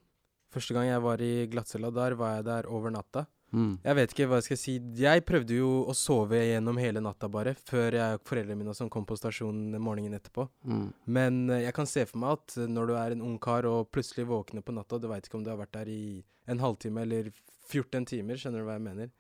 første 0.54 0.74
gang 0.74 0.86
jeg 0.86 1.02
var 1.02 1.18
i 1.22 1.46
glattcella. 1.50 1.90
Der 1.90 2.14
var 2.14 2.36
jeg 2.36 2.44
der 2.46 2.66
over 2.70 2.90
natta. 2.90 3.26
Mm. 3.54 3.74
Jeg 3.84 3.96
vet 3.98 4.12
ikke 4.14 4.26
hva 4.28 4.38
jeg 4.40 4.46
skal 4.48 4.58
si. 4.58 4.74
Jeg 4.98 5.24
prøvde 5.28 5.58
jo 5.60 5.70
å 5.86 5.94
sove 5.96 6.40
gjennom 6.42 6.78
hele 6.82 7.02
natta, 7.04 7.28
bare. 7.30 7.54
Før 7.68 7.96
jeg, 7.96 8.20
foreldrene 8.26 8.58
mine 8.58 8.72
og 8.72 8.78
sånn 8.78 8.90
kom 8.92 9.06
på 9.06 9.18
stasjonen 9.18 9.76
morgenen 9.82 10.18
etterpå. 10.18 10.48
Mm. 10.66 10.86
Men 11.16 11.42
eh, 11.48 11.64
jeg 11.68 11.76
kan 11.76 11.88
se 11.90 12.04
for 12.10 12.20
meg 12.22 12.40
at 12.40 12.56
eh, 12.58 12.70
når 12.70 12.90
du 12.90 12.94
er 12.98 13.14
en 13.14 13.26
ung 13.30 13.36
kar 13.42 13.68
og 13.70 13.90
plutselig 13.94 14.26
våkner 14.30 14.64
på 14.66 14.74
natta, 14.74 14.98
du 14.98 15.06
veit 15.10 15.28
ikke 15.28 15.38
om 15.38 15.46
du 15.46 15.52
har 15.52 15.60
vært 15.60 15.76
der 15.76 15.92
i 15.92 16.04
en 16.50 16.60
halvtime 16.60 17.06
eller 17.06 17.30
14 17.70 18.10
timer, 18.10 18.40
skjønner 18.40 18.64
du 18.64 18.68
hva 18.68 18.78
jeg 18.78 18.86
mener? 18.88 19.14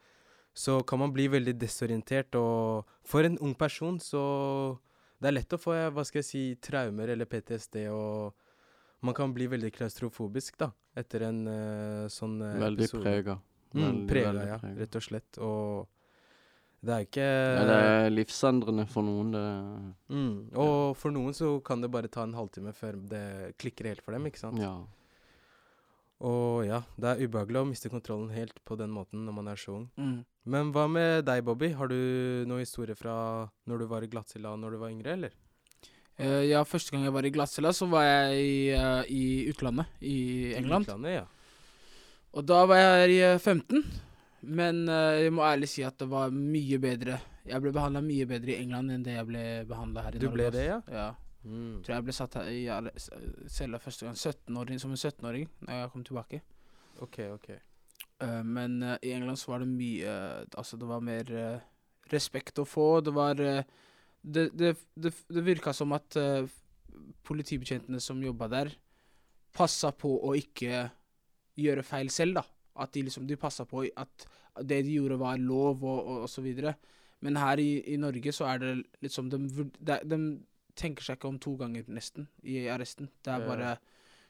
Så 0.54 0.80
kan 0.86 1.00
man 1.02 1.14
bli 1.14 1.28
veldig 1.30 1.56
desorientert, 1.58 2.36
og 2.38 2.90
for 3.06 3.26
en 3.26 3.38
ung 3.42 3.56
person 3.58 3.98
så 4.02 4.24
Det 5.22 5.30
er 5.30 5.38
lett 5.38 5.54
å 5.56 5.58
få, 5.60 5.72
eh, 5.72 5.90
hva 5.94 6.02
skal 6.04 6.20
jeg 6.20 6.26
si, 6.28 6.40
traumer 6.60 7.08
eller 7.08 7.24
PTSD, 7.24 7.86
og 7.94 8.34
man 9.06 9.14
kan 9.16 9.32
bli 9.32 9.46
veldig 9.48 9.70
klaustrofobisk, 9.72 10.58
da, 10.60 10.68
etter 10.96 11.22
en 11.28 11.38
uh, 11.48 12.04
sånn 12.12 12.38
episode. 12.42 12.60
Veldig 12.64 12.88
prega. 12.98 13.36
Mm, 13.74 14.06
prega, 14.10 14.46
ja. 14.54 14.58
Rett 14.78 14.96
og 14.96 15.02
slett. 15.02 15.38
Og 15.42 15.88
det 16.84 16.92
er 16.94 17.06
ikke 17.06 17.28
Ja, 17.28 17.62
det 17.68 17.78
er 17.82 18.10
livsendrende 18.12 18.84
for 18.88 19.02
noen, 19.06 19.32
det. 19.32 19.44
mm, 20.14 20.34
Og 20.60 20.96
for 21.00 21.10
noen 21.14 21.32
så 21.34 21.56
kan 21.64 21.80
det 21.80 21.90
bare 21.90 22.08
ta 22.12 22.22
en 22.22 22.34
halvtime 22.36 22.74
før 22.76 22.98
det 23.08 23.56
klikker 23.58 23.88
helt 23.88 24.02
for 24.04 24.12
dem, 24.12 24.26
ikke 24.28 24.38
sant? 24.42 24.60
Ja. 24.60 24.76
Og 26.24 26.64
ja, 26.64 26.82
det 26.96 27.10
er 27.10 27.24
ubehagelig 27.26 27.60
å 27.60 27.66
miste 27.68 27.90
kontrollen 27.92 28.30
helt 28.32 28.56
på 28.64 28.76
den 28.80 28.92
måten 28.94 29.24
når 29.26 29.34
man 29.34 29.48
er 29.50 29.56
så 29.60 29.74
ung. 29.80 29.88
Mm. 29.98 30.24
Men 30.46 30.70
hva 30.72 30.86
med 30.88 31.24
deg, 31.26 31.42
Bobby? 31.44 31.72
Har 31.74 31.88
du 31.90 32.44
noe 32.48 32.62
historie 32.62 32.94
fra 32.96 33.48
når 33.66 33.82
du 33.82 33.86
var 33.90 34.04
i 34.04 34.10
glattcella 34.12 34.54
når 34.56 34.76
du 34.76 34.78
var 34.84 34.92
yngre, 34.94 35.16
eller? 35.18 35.34
Uh, 36.14 36.44
ja, 36.46 36.62
første 36.62 36.94
gang 36.94 37.02
jeg 37.08 37.12
var 37.16 37.26
i 37.26 37.32
glattcella, 37.34 37.72
så 37.74 37.88
var 37.90 38.04
jeg 38.06 38.44
i, 38.44 38.58
uh, 38.76 39.02
i 39.10 39.50
utlandet, 39.50 39.90
i 40.00 40.18
England. 40.54 40.86
Utlandet, 40.86 41.16
ja. 41.16 41.24
Og 42.34 42.46
da 42.46 42.64
var 42.66 42.80
jeg 42.80 43.14
i 43.14 43.20
eh, 43.24 43.38
15. 43.38 43.84
Men 44.54 44.82
eh, 44.90 45.24
jeg 45.24 45.34
må 45.34 45.44
ærlig 45.46 45.68
si 45.72 45.84
at 45.86 45.96
det 46.00 46.08
var 46.10 46.32
mye 46.34 46.78
bedre. 46.82 47.18
Jeg 47.48 47.60
ble 47.62 47.72
behandla 47.76 48.00
mye 48.04 48.26
bedre 48.28 48.54
i 48.54 48.58
England 48.62 48.92
enn 48.92 49.04
det 49.04 49.14
jeg 49.18 49.28
ble 49.28 49.44
behandla 49.68 50.06
her 50.06 50.16
i 50.16 50.20
Du 50.22 50.26
Norge. 50.26 50.36
ble 50.36 50.48
det, 50.56 50.64
ja? 50.66 50.80
Ja. 50.92 51.06
Mm. 51.44 51.82
Tror 51.84 51.92
jeg 51.98 52.06
ble 52.06 52.14
satt 52.16 52.38
her 52.40 52.48
i 52.48 52.62
cella 53.52 53.78
første 53.78 54.06
gang 54.06 54.16
17-åring, 54.16 54.80
som 54.80 54.94
en 54.94 55.00
17-åring 55.00 55.48
da 55.66 55.82
jeg 55.82 55.90
kom 55.92 56.04
tilbake. 56.08 56.40
OK, 57.04 57.18
OK. 57.34 57.50
Uh, 58.22 58.40
men 58.46 58.78
uh, 58.80 58.94
i 59.04 59.12
England 59.12 59.36
så 59.36 59.50
var 59.52 59.60
det 59.64 59.68
mye 59.68 60.08
uh, 60.08 60.44
Altså, 60.56 60.78
det 60.80 60.86
var 60.88 61.02
mer 61.04 61.32
eh, 61.34 61.64
respekt 62.12 62.60
å 62.62 62.64
få. 62.68 62.86
Det 63.04 63.12
var 63.12 63.40
eh, 63.42 63.64
Det, 64.24 64.46
det, 64.56 64.70
det, 64.96 65.10
det 65.28 65.42
virka 65.44 65.74
som 65.76 65.92
at 65.92 66.16
eh, 66.16 66.46
politibetjentene 67.28 68.00
som 68.00 68.22
jobba 68.24 68.48
der, 68.48 68.70
passa 69.52 69.90
på 69.92 70.14
å 70.24 70.32
ikke 70.38 70.86
gjøre 71.60 71.84
feil 71.86 72.10
selv, 72.12 72.40
da. 72.40 72.44
At 72.82 72.94
de 72.94 73.04
liksom 73.06 73.28
De 73.28 73.36
passa 73.38 73.66
på 73.68 73.84
at 73.86 74.26
det 74.62 74.82
de 74.86 74.96
gjorde, 74.96 75.18
var 75.18 75.38
lov, 75.38 75.82
og, 75.82 76.00
og, 76.00 76.24
og 76.26 76.30
så 76.30 76.42
videre. 76.42 76.74
Men 77.24 77.38
her 77.40 77.60
i, 77.62 77.78
i 77.94 77.96
Norge 78.00 78.32
så 78.34 78.48
er 78.52 78.60
det 78.62 78.72
liksom 79.02 79.30
de, 79.32 79.38
de, 79.78 79.98
de 80.04 80.18
tenker 80.78 81.06
seg 81.06 81.18
ikke 81.18 81.30
om 81.30 81.38
to 81.42 81.54
ganger, 81.60 81.86
nesten, 81.88 82.28
i 82.42 82.66
arresten. 82.70 83.08
Det 83.24 83.32
er 83.32 83.46
bare 83.46 83.76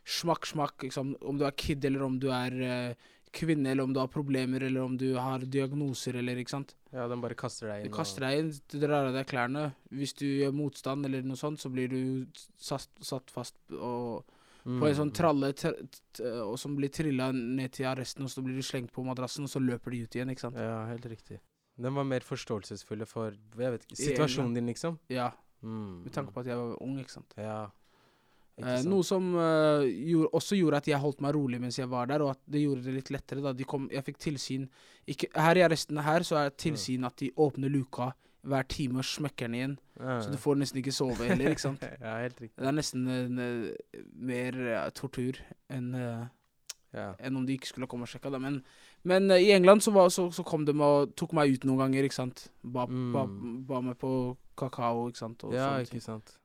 smakk, 0.04 0.46
smakk. 0.46 0.84
Liksom, 0.86 1.14
om 1.24 1.40
du 1.40 1.46
er 1.48 1.56
kid, 1.58 1.84
eller 1.88 2.04
om 2.06 2.18
du 2.20 2.28
er 2.34 2.56
uh, 2.60 3.10
kvinne, 3.34 3.72
eller 3.72 3.88
om 3.88 3.94
du 3.96 4.00
har 4.02 4.12
problemer, 4.12 4.62
eller 4.68 4.84
om 4.84 4.96
du 5.00 5.08
har 5.16 5.44
diagnoser, 5.44 6.20
eller 6.20 6.38
ikke 6.40 6.54
sant. 6.54 6.76
Ja, 6.94 7.08
de 7.10 7.18
bare 7.20 7.36
kaster 7.38 7.72
deg 7.72 7.86
De 7.86 7.90
inn. 7.90 7.96
kaster 7.96 8.28
deg 8.28 8.42
inn, 8.42 8.52
og... 8.54 8.78
drar 8.84 9.08
av 9.08 9.16
deg 9.16 9.28
klærne. 9.32 9.66
Hvis 9.90 10.14
du 10.20 10.26
gjør 10.28 10.54
motstand, 10.56 11.08
eller 11.08 11.26
noe 11.26 11.40
sånt, 11.40 11.62
så 11.64 11.72
blir 11.72 11.90
du 11.90 12.00
satt, 12.60 12.92
satt 13.02 13.32
fast 13.34 13.58
og, 13.74 14.22
på 14.64 14.86
en 14.88 14.94
sånn 14.96 15.10
Mm. 15.10 15.14
tralle, 15.14 15.50
og 16.48 16.58
som 16.58 16.74
blir 16.76 16.88
trilla 16.88 17.30
ned 17.32 17.72
til 17.72 17.84
arresten, 17.86 18.24
og 18.24 18.30
så 18.30 18.42
blir 18.42 18.54
du 18.56 18.62
slengt 18.62 18.90
på 18.92 19.04
madrassen, 19.04 19.44
og 19.44 19.50
så 19.52 19.60
løper 19.60 19.90
de 19.92 20.02
ut 20.04 20.10
igjen, 20.16 20.30
ikke 20.30 20.40
sant. 20.40 20.56
Ja, 20.56 20.86
helt 20.86 21.04
riktig. 21.04 21.38
De 21.76 21.90
var 21.90 22.04
mer 22.04 22.20
forståelsesfulle 22.20 23.06
for 23.06 23.30
jeg 23.32 23.72
vet 23.74 23.84
ikke, 23.86 23.96
situasjonen 23.98 24.54
din, 24.54 24.66
liksom. 24.66 24.98
Ja, 25.10 25.32
Mm. 25.62 26.04
med 26.04 26.12
tanke 26.12 26.32
på 26.32 26.40
at 26.40 26.46
jeg 26.46 26.56
var 26.56 26.76
ung, 26.82 26.98
ikke 26.98 27.10
sant. 27.10 27.34
Ja. 27.36 27.70
Ikke 28.56 28.66
Eh, 28.68 28.76
sant? 28.82 28.88
noe 28.88 29.02
som 29.02 29.34
eh, 29.34 29.82
gjorde, 30.06 30.30
også 30.32 30.56
gjorde 30.56 30.76
at 30.76 30.84
jeg 30.86 31.00
holdt 31.00 31.20
meg 31.20 31.34
rolig 31.34 31.60
mens 31.60 31.76
jeg 31.76 31.88
var 31.88 32.06
der, 32.06 32.22
og 32.22 32.30
at 32.30 32.38
det 32.48 32.60
gjorde 32.62 32.84
det 32.84 32.94
litt 32.94 33.10
lettere. 33.10 33.42
da 33.42 33.52
de 33.52 33.64
kom, 33.64 33.88
Jeg 33.90 34.04
fikk 34.04 34.16
tilsyn 34.18 34.68
ikke, 35.08 35.28
Her 35.34 35.54
i 35.56 35.60
arresten 35.68 35.98
her 36.02 36.20
så 36.20 36.36
er 36.46 36.50
tilsyn 36.50 37.04
at 37.04 37.16
de 37.16 37.30
åpner 37.32 37.68
luka 37.70 38.14
hver 38.44 38.62
time 38.68 38.98
og 39.00 39.04
smekker 39.08 39.46
den 39.48 39.54
igjen. 39.58 39.74
Ja, 40.00 40.20
Så 40.20 40.30
du 40.32 40.36
får 40.40 40.58
nesten 40.60 40.78
ikke 40.82 40.92
sove 40.92 41.16
heller, 41.28 41.50
ikke 41.54 41.60
sant. 41.64 41.82
ja, 42.04 42.16
helt 42.22 42.40
riktig. 42.40 42.58
Det 42.60 42.66
er 42.68 42.76
nesten 42.76 43.06
eh, 43.08 43.98
mer 44.30 44.58
eh, 44.68 44.88
tortur 44.96 45.38
enn 45.72 45.94
eh, 45.94 46.24
Ja. 46.94 47.08
enn 47.18 47.36
om 47.40 47.46
de 47.46 47.56
ikke 47.56 47.66
skulle 47.72 47.88
komme 47.90 48.06
og 48.06 48.10
sjekka 48.12 48.30
det. 48.30 48.38
Men, 48.40 48.60
men 49.02 49.24
uh, 49.30 49.34
i 49.40 49.48
England 49.50 49.82
så, 49.82 49.90
var, 49.90 50.08
så, 50.14 50.28
så 50.30 50.44
kom 50.46 50.62
de 50.64 50.70
og 50.78 51.16
tok 51.18 51.32
meg 51.34 51.50
ut 51.56 51.64
noen 51.66 51.80
ganger, 51.82 52.04
ikke 52.06 52.14
sant. 52.20 52.44
Ba, 52.62 52.84
ba, 52.86 53.24
Mm. 53.26 53.64
ba 53.66 53.80
meg 53.82 53.96
på 53.98 54.10
kakao, 54.56 55.08
ikke 55.10 55.18
sant. 55.18 55.42
Og 55.48 55.56
ja, 55.56 55.72
ikke 55.82 55.98
sant. 56.04 56.36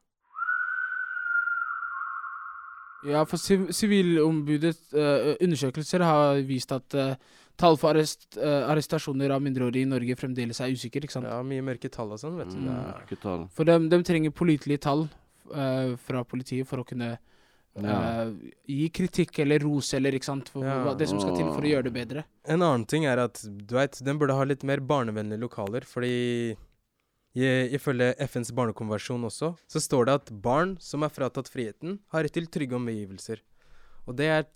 Ja, 3.05 3.21
for 3.23 3.37
sivilombudet 3.71 4.75
eh, 4.91 5.35
undersøkelser 5.39 6.03
har 6.03 6.41
vist 6.49 6.71
at 6.75 6.97
uh, 6.99 7.13
tall 7.59 7.77
for 7.79 7.91
arrest, 7.93 8.25
uh, 8.39 8.65
arrestasjoner 8.71 9.33
av 9.35 9.43
mindreårige 9.43 9.83
i 9.85 9.89
Norge 9.89 10.15
fremdeles 10.19 10.61
er 10.63 10.71
usikker, 10.73 11.03
ikke 11.05 11.17
sant. 11.17 11.27
Ja, 11.29 11.41
mye 11.45 11.65
mørke 11.65 11.91
tall 11.91 12.13
og 12.15 12.21
sånn, 12.21 12.37
vet 12.39 12.53
du. 12.55 12.61
Mm. 12.63 13.47
For 13.55 13.67
de, 13.67 13.75
de 13.91 13.99
trenger 14.07 14.31
pålitelige 14.35 14.81
tall 14.87 15.05
uh, 15.51 15.95
fra 16.07 16.23
politiet 16.27 16.69
for 16.69 16.83
å 16.83 16.87
kunne 16.87 17.17
Ja. 17.79 18.25
Uh, 18.25 18.31
gi 18.67 18.87
kritikk 18.91 19.37
eller 19.43 19.61
ros 19.63 19.93
eller 19.93 20.15
ikke 20.17 20.25
sant, 20.25 20.49
for 20.51 20.65
Ja. 20.65 20.93
det 20.97 21.05
som 21.07 21.19
skal 21.21 21.35
til 21.37 21.45
for 21.53 21.63
å 21.63 21.69
gjøre 21.69 21.85
det 21.85 21.93
bedre. 21.93 22.23
En 22.49 22.63
annen 22.65 22.83
ting 22.89 23.05
er 23.07 23.21
at 23.21 23.39
du 23.45 23.75
vet, 23.77 23.99
den 24.03 24.17
burde 24.19 24.35
ha 24.35 24.43
litt 24.43 24.65
mer 24.67 24.81
barnevennlige 24.81 25.39
lokaler, 25.39 25.85
fordi 25.87 26.57
ifølge 27.37 28.15
FNs 28.25 28.51
barnekonvensjon 28.57 29.23
også, 29.29 29.53
så 29.69 29.79
står 29.79 30.05
det 30.09 30.13
at 30.17 30.31
barn 30.43 30.73
som 30.81 31.05
er 31.05 31.13
fratatt 31.13 31.47
friheten, 31.47 31.99
har 32.11 32.25
rett 32.25 32.33
til 32.35 32.49
trygge 32.51 32.75
omgivelser. 32.75 33.39
Og 34.09 34.17
det 34.17 34.27
er 34.33 34.47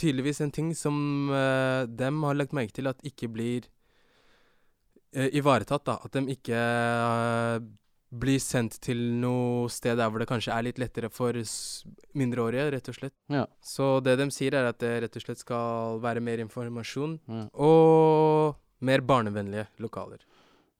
tydeligvis 0.00 0.40
en 0.44 0.52
ting 0.54 0.72
som 0.76 1.30
uh, 1.32 1.84
dem 1.86 2.22
har 2.26 2.36
lagt 2.38 2.54
merke 2.56 2.74
til 2.76 2.90
at 2.90 3.00
ikke 3.06 3.28
blir 3.32 3.68
uh, 5.16 5.28
ivaretatt, 5.30 5.84
da. 5.86 5.98
At 6.04 6.16
de 6.16 6.24
ikke 6.34 6.58
uh, 6.58 7.64
blir 8.14 8.38
sendt 8.42 8.78
til 8.84 9.00
noe 9.22 9.68
sted 9.72 9.98
der 9.98 10.10
hvor 10.10 10.22
det 10.22 10.28
kanskje 10.30 10.54
er 10.54 10.66
litt 10.68 10.78
lettere 10.78 11.10
for 11.12 11.34
mindreårige, 12.14 12.68
rett 12.76 12.90
og 12.92 12.98
slett. 12.98 13.14
Ja. 13.32 13.46
Så 13.64 13.98
det 14.06 14.16
de 14.20 14.28
sier, 14.34 14.54
er 14.54 14.70
at 14.70 14.78
det 14.82 14.92
rett 15.04 15.18
og 15.18 15.24
slett 15.24 15.42
skal 15.42 15.98
være 16.04 16.22
mer 16.22 16.42
informasjon 16.44 17.18
Ja. 17.26 17.48
og 17.54 18.60
mer 18.84 19.02
barnevennlige 19.02 19.66
lokaler. 19.82 20.22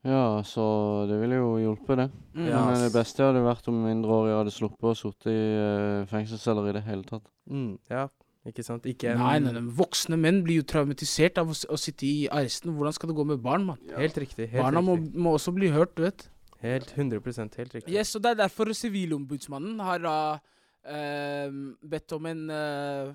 Ja, 0.05 0.43
så 0.45 1.07
det 1.09 1.17
ville 1.17 1.39
jo 1.39 1.55
hjulpet, 1.57 1.97
det. 1.97 2.11
Mm. 2.37 2.49
Ja, 2.51 2.59
Men 2.69 2.83
det 2.83 2.93
beste 2.93 3.25
hadde 3.25 3.41
vært 3.41 3.69
om 3.73 3.79
mindreårige 3.87 4.37
hadde 4.37 4.53
sluppet 4.53 4.91
å 4.91 4.99
sitte 5.01 5.33
i 5.33 5.45
uh, 5.57 6.05
fengselsceller 6.11 6.69
i 6.69 6.75
det 6.77 6.83
hele 6.85 7.09
tatt. 7.09 7.25
Mm, 7.49 7.79
ja, 7.89 8.05
ikke 8.51 8.65
sant? 8.67 8.85
Ikke 8.89 9.13
en 9.15 9.23
Nei, 9.23 9.39
nei, 9.41 9.55
nei, 9.57 9.63
voksne 9.79 10.19
menn 10.21 10.43
blir 10.45 10.61
jo 10.61 10.67
traumatisert 10.69 11.41
av 11.41 11.53
å, 11.53 11.57
å 11.57 11.79
sitte 11.81 12.05
i 12.05 12.27
arresten. 12.29 12.75
Hvordan 12.77 12.97
skal 12.97 13.11
det 13.11 13.17
gå 13.17 13.25
med 13.31 13.41
barn, 13.45 13.65
mann? 13.71 13.81
Helt 13.97 14.19
riktig. 14.21 14.51
Helt 14.53 14.61
Barna 14.61 14.83
må, 14.85 14.99
riktig. 15.01 15.23
må 15.25 15.33
også 15.39 15.55
bli 15.57 15.71
hørt, 15.73 15.95
du 15.97 16.05
vet. 16.05 16.27
Helt 16.65 16.93
100% 16.97 17.57
helt 17.61 17.79
riktig. 17.79 17.93
Yes, 17.93 18.15
og 18.17 18.25
det 18.25 18.35
er 18.35 18.43
derfor 18.45 18.73
Sivilombudsmannen 18.77 19.81
har 19.85 20.05
da 20.05 20.19
eh, 20.85 21.57
bedt 21.85 22.15
om 22.17 22.29
en 22.31 22.45
uh, 22.53 23.11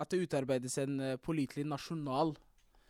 At 0.00 0.12
det 0.12 0.22
utarbeides 0.24 0.78
en 0.80 1.00
uh, 1.00 1.16
pålitelig 1.20 1.66
nasjonal 1.68 2.32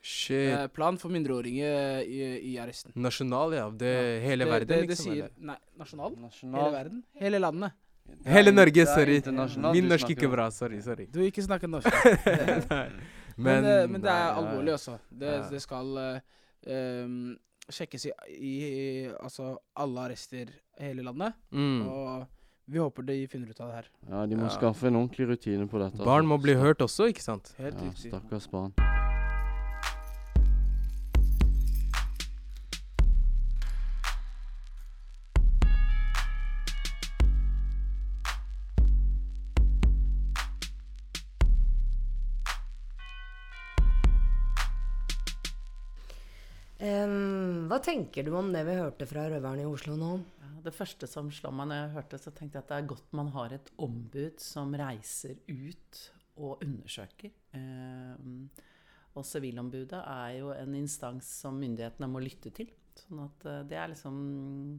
Shit. 0.01 0.53
eh, 0.53 0.67
plan 0.73 0.97
for 0.99 1.13
mindreårige 1.13 1.71
i, 2.07 2.21
i 2.53 2.57
arresten. 2.59 2.95
Nasjonal, 2.97 3.53
ja. 3.53 3.67
Det, 3.69 3.93
hele 4.25 4.47
det, 4.47 4.53
verden, 4.53 4.69
det, 4.71 4.81
det 4.81 4.95
liksom? 4.95 5.13
sier. 5.13 5.33
Nei, 5.37 5.57
nasjonal? 5.77 6.17
Hele 6.41 6.71
verden? 6.73 7.03
Hele 7.21 7.41
landet. 7.43 7.77
Hele 8.27 8.53
Norge, 8.53 8.87
sorry. 8.87 9.21
Min 9.25 9.89
norsk 9.89 10.07
snakker 10.07 10.17
ikke 10.17 10.31
bra. 10.33 10.51
Sorry, 10.51 10.81
sorry. 10.85 11.07
Du 11.11 11.19
vil 11.21 11.31
ikke 11.31 11.43
snakke 11.47 11.69
norsk. 11.71 11.89
men, 12.67 12.91
men, 13.37 13.65
uh, 13.65 13.85
men 13.91 14.03
det 14.03 14.11
er 14.11 14.35
alvorlig, 14.35 14.73
altså. 14.77 14.99
Det, 15.11 15.31
Ja. 15.37 15.47
det 15.51 15.63
skal 15.63 15.95
uh, 15.97 16.21
um, 17.05 17.37
sjekkes 17.71 18.07
i, 18.11 18.13
i, 18.37 18.53
i 18.67 19.09
altså 19.23 19.55
alle 19.77 20.01
arrester 20.11 20.51
i 20.81 20.85
hele 20.91 21.03
landet. 21.07 21.33
Mm. 21.51 21.87
Og 21.89 22.27
vi 22.71 22.79
håper 22.79 23.03
de 23.03 23.27
finner 23.31 23.51
ut 23.51 23.61
av 23.61 23.69
det 23.73 23.75
her. 23.81 23.91
Ja, 24.11 24.27
de 24.27 24.37
må 24.37 24.47
Ja. 24.51 24.55
skaffe 24.59 24.87
en 24.87 24.97
ordentlig 24.97 25.29
rutine 25.33 25.69
på 25.69 25.79
dette. 25.83 25.99
Barn 26.05 26.25
altså. 26.25 26.29
må 26.35 26.43
bli 26.43 26.55
hørt 26.55 26.79
også, 26.83 27.09
ikke 27.11 27.23
sant? 27.23 27.55
Helt 27.59 27.75
Ja, 27.81 27.89
riktig. 27.89 28.13
stakkars 28.13 28.49
barn. 28.51 28.73
Em, 46.81 47.67
hva 47.69 47.77
tenker 47.85 48.25
du 48.25 48.33
om 48.39 48.47
det 48.55 48.63
vi 48.65 48.79
hørte 48.79 49.05
fra 49.09 49.27
røverne 49.29 49.67
i 49.67 49.69
Oslo 49.69 49.99
nå? 50.01 50.15
Ja, 50.41 50.53
det 50.65 50.73
første 50.73 51.05
som 51.11 51.29
slo 51.35 51.51
meg 51.53 51.69
når 51.69 51.83
jeg 51.83 51.95
hørte, 51.99 52.21
så 52.23 52.33
tenkte 52.33 52.57
jeg 52.57 52.65
at 52.65 52.71
det 52.73 52.79
er 52.79 52.89
godt 52.95 53.17
man 53.21 53.29
har 53.35 53.53
et 53.53 53.69
ombud 53.85 54.41
som 54.41 54.73
reiser 54.81 55.37
ut 55.51 56.01
og 56.41 56.65
undersøker. 56.65 57.35
Um, 57.53 58.49
og 59.19 59.27
Sivilombudet 59.29 60.01
er 60.01 60.39
jo 60.39 60.55
en 60.55 60.77
instans 60.79 61.29
som 61.43 61.59
myndighetene 61.61 62.09
må 62.09 62.23
lytte 62.25 62.53
til. 62.57 62.71
Sånn 63.01 63.21
at 63.23 63.45
eh, 63.49 63.61
det 63.71 63.77
er 63.79 63.93
liksom 63.93 64.17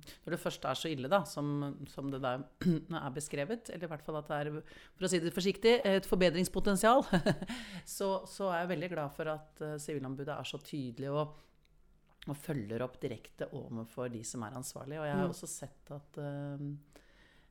Når 0.01 0.33
det 0.33 0.39
først 0.41 0.65
er 0.67 0.77
så 0.77 0.89
ille, 0.91 1.09
da, 1.09 1.21
som, 1.25 1.77
som 1.89 2.09
det 2.11 2.19
der 2.21 2.43
er 3.01 3.13
beskrevet, 3.15 3.69
eller 3.69 3.87
i 3.87 3.91
hvert 3.93 4.03
fall 4.05 4.19
at 4.19 4.29
det 4.29 4.39
er, 4.41 4.73
for 4.97 5.07
å 5.07 5.11
si 5.11 5.21
det 5.21 5.33
forsiktig, 5.35 5.77
et 5.87 6.09
forbedringspotensial, 6.09 7.05
så, 7.97 8.11
så 8.29 8.51
er 8.51 8.63
jeg 8.63 8.73
veldig 8.73 8.91
glad 8.95 9.15
for 9.15 9.31
at 9.37 9.63
eh, 9.65 9.77
Sivilombudet 9.81 10.33
er 10.33 10.49
så 10.49 10.61
tydelig 10.65 11.13
og 11.13 11.37
og 12.29 12.37
følger 12.37 12.83
opp 12.85 12.99
direkte 13.01 13.47
overfor 13.57 14.11
de 14.13 14.21
som 14.27 14.43
er 14.45 14.53
ansvarlige. 14.59 14.99
Og 15.01 15.07
jeg 15.09 15.15
har 15.17 15.25
Mm. 15.25 15.33
også 15.33 15.47
sett 15.49 15.91
at 15.95 16.17
uh, 16.21 16.57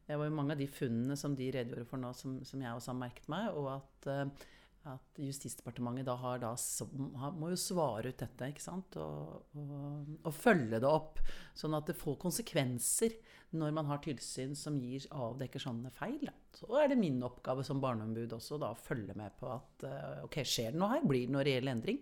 det 0.06 0.18
var 0.18 0.26
jo 0.26 0.34
mange 0.36 0.52
av 0.52 0.58
de 0.58 0.66
funnene 0.70 1.16
som 1.18 1.34
de 1.38 1.50
redegjorde 1.54 1.86
for 1.86 1.98
nå, 1.98 2.12
som, 2.14 2.38
som 2.44 2.60
jeg 2.62 2.70
også 2.74 2.90
har 2.92 2.98
merket 3.02 3.28
meg, 3.28 3.50
og 3.54 3.68
at 3.80 4.10
uh, 4.10 4.48
at 4.88 5.18
Justisdepartementet 5.20 6.06
da 6.08 6.14
har 6.16 6.38
da, 6.40 6.54
har- 7.20 7.34
må 7.36 7.50
jo 7.50 7.56
svare 7.60 8.08
ut 8.08 8.16
dette, 8.16 8.46
ikke 8.48 8.62
sant? 8.64 8.96
Og, 8.96 9.42
og, 9.60 10.06
og 10.24 10.32
følge 10.32 10.78
det 10.80 10.88
opp, 10.88 11.18
sånn 11.54 11.76
at 11.76 11.90
det 11.90 11.98
får 12.00 12.16
konsekvenser 12.22 13.12
når 13.60 13.74
man 13.76 13.84
har 13.90 13.98
tilsyn 14.00 14.54
som 14.56 14.78
gir 14.80 15.04
avdekker 15.12 15.60
sånne 15.60 15.92
feil. 15.92 16.30
Så 16.56 16.64
er 16.80 16.88
det 16.88 16.96
min 16.96 17.20
oppgave 17.28 17.60
som 17.62 17.78
barneombud 17.82 18.32
også 18.32 18.56
da 18.62 18.70
å 18.72 18.78
følge 18.80 19.12
med 19.20 19.36
på 19.36 19.50
at 19.52 19.84
eh, 19.84 20.24
ok, 20.24 20.40
skjer 20.48 20.72
det 20.72 20.80
noe 20.80 20.94
her? 20.94 21.04
Blir 21.04 21.26
det 21.28 21.34
noe 21.36 21.44
reell 21.44 21.68
endring? 21.74 22.00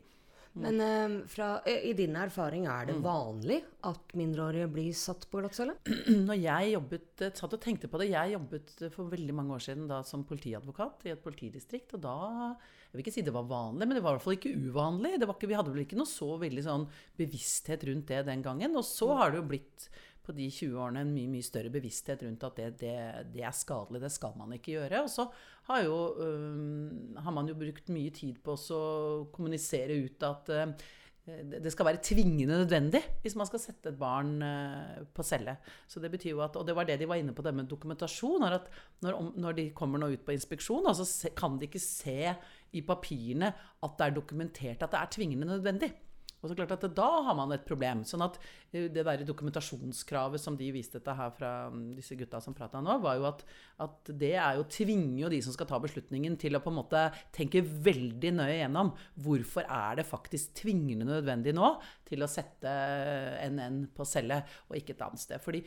Men 0.62 0.80
eh, 0.82 1.14
fra, 1.30 1.48
i 1.66 1.92
din 1.98 2.16
erfaring, 2.18 2.66
er 2.66 2.86
Mm. 2.86 2.90
det 2.90 2.96
vanlig 3.04 3.58
at 3.84 4.14
mindreårige 4.18 4.68
blir 4.72 4.92
satt 4.94 5.26
på 5.30 5.40
glattcelle? 5.42 5.76
Når 6.28 6.40
jeg 6.42 6.72
jobbet, 6.74 7.06
eh, 7.22 7.30
satt 7.38 7.54
og 7.54 7.60
tenkte 7.62 7.88
på 7.92 8.00
det, 8.02 8.10
jeg 8.10 8.34
jobbet 8.34 8.74
eh, 8.82 8.90
for 8.94 9.08
veldig 9.12 9.34
mange 9.34 9.54
år 9.54 9.64
siden 9.68 9.86
da 9.90 10.02
som 10.02 10.24
politiadvokat 10.28 11.06
i 11.06 11.14
et 11.14 11.22
politidistrikt, 11.24 11.94
og 11.94 12.02
da, 12.04 12.16
jeg 12.90 12.96
vil 12.98 13.04
ikke 13.06 13.16
si 13.18 13.22
det 13.26 13.34
var 13.36 13.48
vanlig, 13.50 13.86
men 13.86 13.96
det 13.98 14.02
var 14.04 14.14
i 14.14 14.18
hvert 14.18 14.26
fall 14.26 14.38
ikke 14.38 14.56
uvanlig. 14.68 15.16
Det 15.20 15.28
var 15.28 15.36
ikke, 15.38 15.48
vi 15.52 15.58
hadde 15.60 15.72
vel 15.74 15.84
ikke 15.86 15.98
noe 16.00 16.08
så 16.10 16.34
veldig 16.40 16.64
sånn 16.66 16.86
bevissthet 17.18 17.84
rundt 17.88 18.08
det 18.12 18.24
den 18.26 18.42
gangen, 18.46 18.76
og 18.78 18.86
så 18.86 19.12
har 19.18 19.32
det 19.34 19.42
jo 19.42 19.48
blitt 19.54 19.88
på 20.28 20.34
de 20.36 20.44
20 20.52 20.74
årene 20.76 21.00
en 21.06 21.12
mye, 21.14 21.28
mye 21.32 21.44
større 21.46 21.70
bevissthet 21.72 22.20
rundt 22.26 22.42
at 22.44 22.58
det, 22.60 22.66
det, 22.82 22.96
det 23.32 23.44
er 23.48 23.54
skadelig, 23.56 24.02
det 24.02 24.10
skal 24.12 24.34
man 24.36 24.52
ikke 24.52 24.74
gjøre. 24.74 25.00
Og 25.06 25.08
så 25.08 25.24
har, 25.68 25.82
jo, 25.84 25.96
har 27.20 27.34
man 27.34 27.48
jo 27.50 27.56
brukt 27.58 27.90
mye 27.92 28.12
tid 28.14 28.40
på 28.44 28.56
å 28.56 28.84
kommunisere 29.34 29.98
ut 30.06 30.24
at 30.24 30.48
øh, 30.54 30.72
det 31.28 31.72
skal 31.72 31.88
være 31.90 32.00
tvingende 32.04 32.62
nødvendig 32.62 33.02
hvis 33.22 33.36
man 33.36 33.48
skal 33.48 33.60
sette 33.60 33.92
et 33.92 33.98
barn 34.00 34.42
øh, 34.42 35.04
på 35.14 35.24
celle. 35.26 35.58
Så 35.88 36.00
det 36.00 36.10
betyr 36.14 36.30
jo 36.30 36.42
at, 36.44 36.56
Og 36.56 36.66
det 36.66 36.76
var 36.76 36.88
det 36.88 36.98
de 37.00 37.08
var 37.08 37.20
inne 37.20 37.34
på, 37.36 37.42
det 37.42 37.54
med 37.54 37.68
dokumentasjon. 37.68 38.42
at 38.44 38.68
Når, 39.02 39.32
når 39.36 39.52
de 39.52 39.70
kommer 39.70 39.98
nå 39.98 40.08
ut 40.14 40.24
på 40.24 40.32
inspeksjon, 40.32 40.88
så 40.88 41.04
altså, 41.04 41.30
kan 41.36 41.58
de 41.58 41.68
ikke 41.68 41.82
se 41.82 42.34
i 42.72 42.80
papirene 42.80 43.52
at 43.82 43.98
det 43.98 44.06
er 44.06 44.14
dokumentert 44.16 44.82
at 44.82 44.90
det 44.90 45.00
er 45.00 45.12
tvingende 45.12 45.46
nødvendig. 45.46 45.92
Og 46.38 46.50
så 46.50 46.54
klart 46.54 46.70
at 46.76 46.86
Da 46.94 47.08
har 47.26 47.34
man 47.34 47.52
et 47.52 47.64
problem. 47.66 48.04
sånn 48.04 48.22
at 48.22 48.38
eh, 48.72 48.88
Det 48.88 49.04
der 49.04 49.24
dokumentasjonskravet 49.26 50.40
som 50.40 50.56
de 50.56 50.70
viste 50.72 51.00
til 51.00 51.18
her 51.18 51.32
fra 51.34 51.70
mm, 51.70 51.96
disse 51.96 52.16
gutta 52.18 52.40
som 52.40 52.54
prata 52.54 52.80
nå, 52.80 52.98
var 53.02 53.18
jo 53.18 53.26
at, 53.30 53.42
at 53.84 54.12
det 54.18 54.34
er 54.36 54.58
jo 54.58 54.68
tvinger 54.70 55.24
jo 55.24 55.32
de 55.32 55.42
som 55.42 55.52
skal 55.52 55.66
ta 55.66 55.80
beslutningen, 55.82 56.36
til 56.38 56.56
å 56.56 56.62
på 56.62 56.70
en 56.70 56.78
måte 56.78 57.02
tenke 57.34 57.62
veldig 57.62 58.32
nøye 58.38 58.60
gjennom 58.60 58.94
hvorfor 59.24 59.66
er 59.66 59.98
det 59.98 60.06
faktisk 60.08 60.54
tvingende 60.62 61.08
nødvendig 61.08 61.54
nå 61.56 61.74
til 62.08 62.22
å 62.22 62.30
sette 62.30 62.70
NN 63.48 63.88
på 63.94 64.06
celle 64.08 64.42
og 64.68 64.78
ikke 64.78 64.94
et 64.94 65.04
annet 65.06 65.22
sted. 65.22 65.42
Fordi 65.42 65.62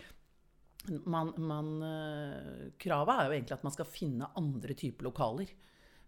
man, 1.06 1.34
man, 1.38 1.74
eh, 1.86 2.72
kravet 2.82 3.14
er 3.14 3.28
jo 3.28 3.36
egentlig 3.36 3.58
at 3.58 3.66
man 3.68 3.76
skal 3.76 3.90
finne 3.90 4.32
andre 4.40 4.78
typer 4.78 5.10
lokaler. 5.10 5.52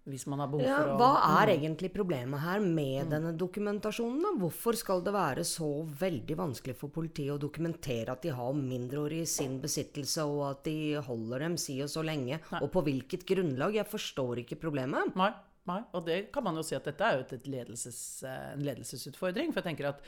Hvis 0.04 0.26
man 0.28 0.42
har 0.44 0.50
behov 0.52 0.66
Ja, 0.68 0.78
for 0.82 0.90
å 0.92 0.98
hva 1.00 1.12
er 1.46 1.48
Mm. 1.48 1.62
egentlig 1.62 1.94
problemet 1.94 2.40
her 2.42 2.60
med 2.60 3.10
denne 3.10 3.32
dokumentasjonen? 3.38 4.22
da? 4.22 4.32
Hvorfor 4.38 4.76
skal 4.76 5.02
det 5.02 5.14
være 5.14 5.46
så 5.48 5.86
veldig 5.88 6.36
vanskelig 6.36 6.76
for 6.76 6.90
politiet 6.90 7.32
å 7.32 7.40
dokumentere 7.40 8.10
at 8.10 8.22
de 8.22 8.30
har 8.30 8.52
mindreårige 8.54 9.22
i 9.22 9.26
sin 9.26 9.62
besittelse, 9.62 10.18
og 10.28 10.50
at 10.52 10.64
de 10.66 10.96
holder 10.96 11.40
dem 11.40 11.56
si 11.58 11.80
og 11.82 11.88
så 11.88 12.04
lenge? 12.04 12.42
Og 12.62 12.70
på 12.70 12.84
hvilket 12.84 13.26
grunnlag? 13.26 13.74
Jeg 13.76 13.86
forstår 13.88 14.44
ikke 14.44 14.60
problemet. 14.60 15.16
Nei, 15.16 15.32
nei, 15.68 15.82
og 15.94 16.06
det 16.06 16.32
kan 16.34 16.44
man 16.44 16.56
jo 16.56 16.64
si 16.64 16.76
at 16.76 16.84
dette 16.84 17.00
er 17.02 17.18
jo 17.20 17.38
et 17.38 17.48
ledelses, 17.48 18.24
eh, 18.24 18.54
en 18.54 18.60
ledelsesutfordring. 18.62 19.54
For 19.54 19.62
jeg 19.62 19.78
tenker 19.78 19.88
at 19.88 20.02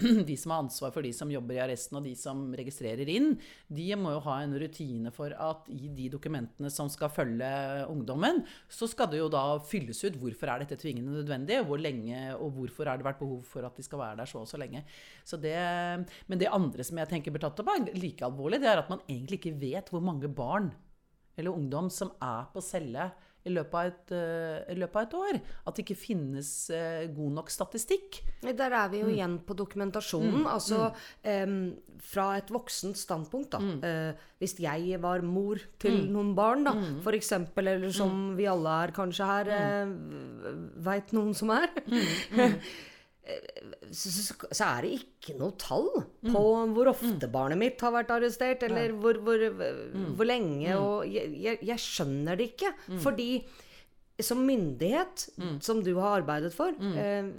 de 0.28 0.36
som 0.38 0.52
har 0.54 0.62
ansvar 0.64 0.92
for 0.94 1.04
de 1.04 1.12
som 1.14 1.30
jobber 1.30 1.56
i 1.56 1.62
arresten, 1.62 1.98
og 1.98 2.06
de 2.06 2.14
som 2.18 2.44
registrerer 2.58 3.08
inn, 3.12 3.32
de 3.68 3.86
må 3.98 4.14
jo 4.14 4.22
ha 4.26 4.38
en 4.42 4.54
rutine 4.58 5.12
for 5.14 5.34
at 5.34 5.68
i 5.72 5.90
de 5.94 6.08
dokumentene 6.12 6.70
som 6.72 6.90
skal 6.92 7.12
følge 7.12 7.50
ungdommen, 7.92 8.42
så 8.72 8.88
skal 8.90 9.10
det 9.12 9.22
jo 9.22 9.30
da 9.32 9.44
fylles 9.68 10.02
ut 10.06 10.18
hvorfor 10.20 10.52
er 10.52 10.64
dette 10.64 10.80
tvingende 10.82 11.18
nødvendig, 11.20 11.60
hvor 11.68 11.80
lenge 11.82 12.22
og 12.36 12.54
hvorfor 12.58 12.90
har 12.90 13.00
det 13.00 13.08
vært 13.08 13.20
behov 13.22 13.42
for 13.48 13.68
at 13.68 13.76
de 13.78 13.86
skal 13.86 14.02
være 14.02 14.22
der 14.22 14.30
så 14.30 14.42
og 14.42 14.48
så 14.50 14.60
lenge. 14.60 14.84
Så 15.24 15.38
det, 15.40 15.56
men 16.28 16.40
det 16.40 16.52
andre 16.52 16.86
som 16.86 16.98
jeg 17.00 17.12
tenker 17.12 17.34
blir 17.34 17.44
tatt 17.44 17.60
opp, 17.62 17.74
er 17.74 17.92
like 17.98 18.26
alvorlig. 18.26 18.62
Det 18.62 18.72
er 18.72 18.82
at 18.82 18.90
man 18.92 19.04
egentlig 19.08 19.42
ikke 19.42 19.58
vet 19.60 19.92
hvor 19.92 20.02
mange 20.04 20.30
barn 20.32 20.72
eller 21.38 21.54
ungdom 21.56 21.88
som 21.92 22.12
er 22.20 22.48
på 22.52 22.60
celle 22.64 23.08
i 23.44 23.50
løpet 23.50 23.74
av 23.74 23.86
et, 23.86 24.12
uh, 24.12 24.74
løpet 24.78 24.96
av 24.96 25.02
et 25.02 25.14
år. 25.18 25.40
At 25.66 25.74
det 25.76 25.84
ikke 25.86 25.98
finnes 25.98 26.70
uh, 26.70 27.06
god 27.14 27.32
nok 27.40 27.50
statistikk. 27.50 28.20
Der 28.42 28.70
er 28.72 28.88
vi 28.88 29.00
jo 29.00 29.06
Mm. 29.06 29.14
igjen 29.16 29.38
på 29.46 29.56
dokumentasjonen. 29.56 30.42
Mm, 30.42 30.46
Altså 30.46 30.94
em, 31.24 31.76
fra 32.00 32.36
et 32.36 32.48
voksent 32.50 32.96
standpunkt, 32.96 33.50
da. 33.50 33.58
Uh, 33.58 34.12
hvis 34.40 34.56
jeg 34.60 35.00
var 35.02 35.22
mor 35.22 35.58
til 35.78 35.92
Mm. 36.06 36.12
noen 36.12 36.34
barn, 36.34 36.64
da, 36.64 36.72
Mm. 36.72 37.00
eksempel, 37.12 37.68
eller 37.68 37.90
som 37.92 38.36
vi 38.36 38.44
alle 38.46 38.68
er 38.84 38.92
kanskje 38.92 39.24
her, 39.26 39.48
eh, 39.48 39.86
veit 40.82 41.12
noen 41.12 41.34
som 41.34 41.50
er. 41.50 41.68
Så, 43.92 44.64
er 44.66 44.82
det 44.82 44.92
ikke 44.98 45.36
noe 45.38 45.52
tall 45.60 45.88
på 46.24 46.42
hvor 46.74 46.88
ofte 46.90 47.28
barnet 47.30 47.58
mitt 47.60 47.80
har 47.84 47.92
vært 47.94 48.10
arrestert, 48.10 48.62
eller 48.66 48.90
hvor, 48.98 49.14
hvor, 49.22 49.38
hvor 50.16 50.26
lenge. 50.26 50.74
Og 50.78 51.06
jeg, 51.06 51.30
jeg, 51.42 51.58
jeg 51.62 51.78
skjønner 51.78 52.36
det 52.40 52.50
ikke. 52.52 52.72
Fordi 53.04 53.28
som 54.22 54.42
myndighet, 54.46 55.28
som 55.60 55.82
du 55.82 55.94
har 55.98 56.20
arbeidet 56.20 56.52
for 56.54 56.70
eh, 56.98 57.30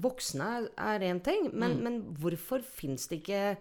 Voksne 0.00 0.44
er- 0.60 0.68
er 0.78 1.00
én 1.08 1.18
ting, 1.26 1.48
men, 1.52 1.80
men 1.82 2.00
hvorfor 2.20 2.62
fins 2.62 3.08
det 3.10 3.22
ikke 3.24 3.56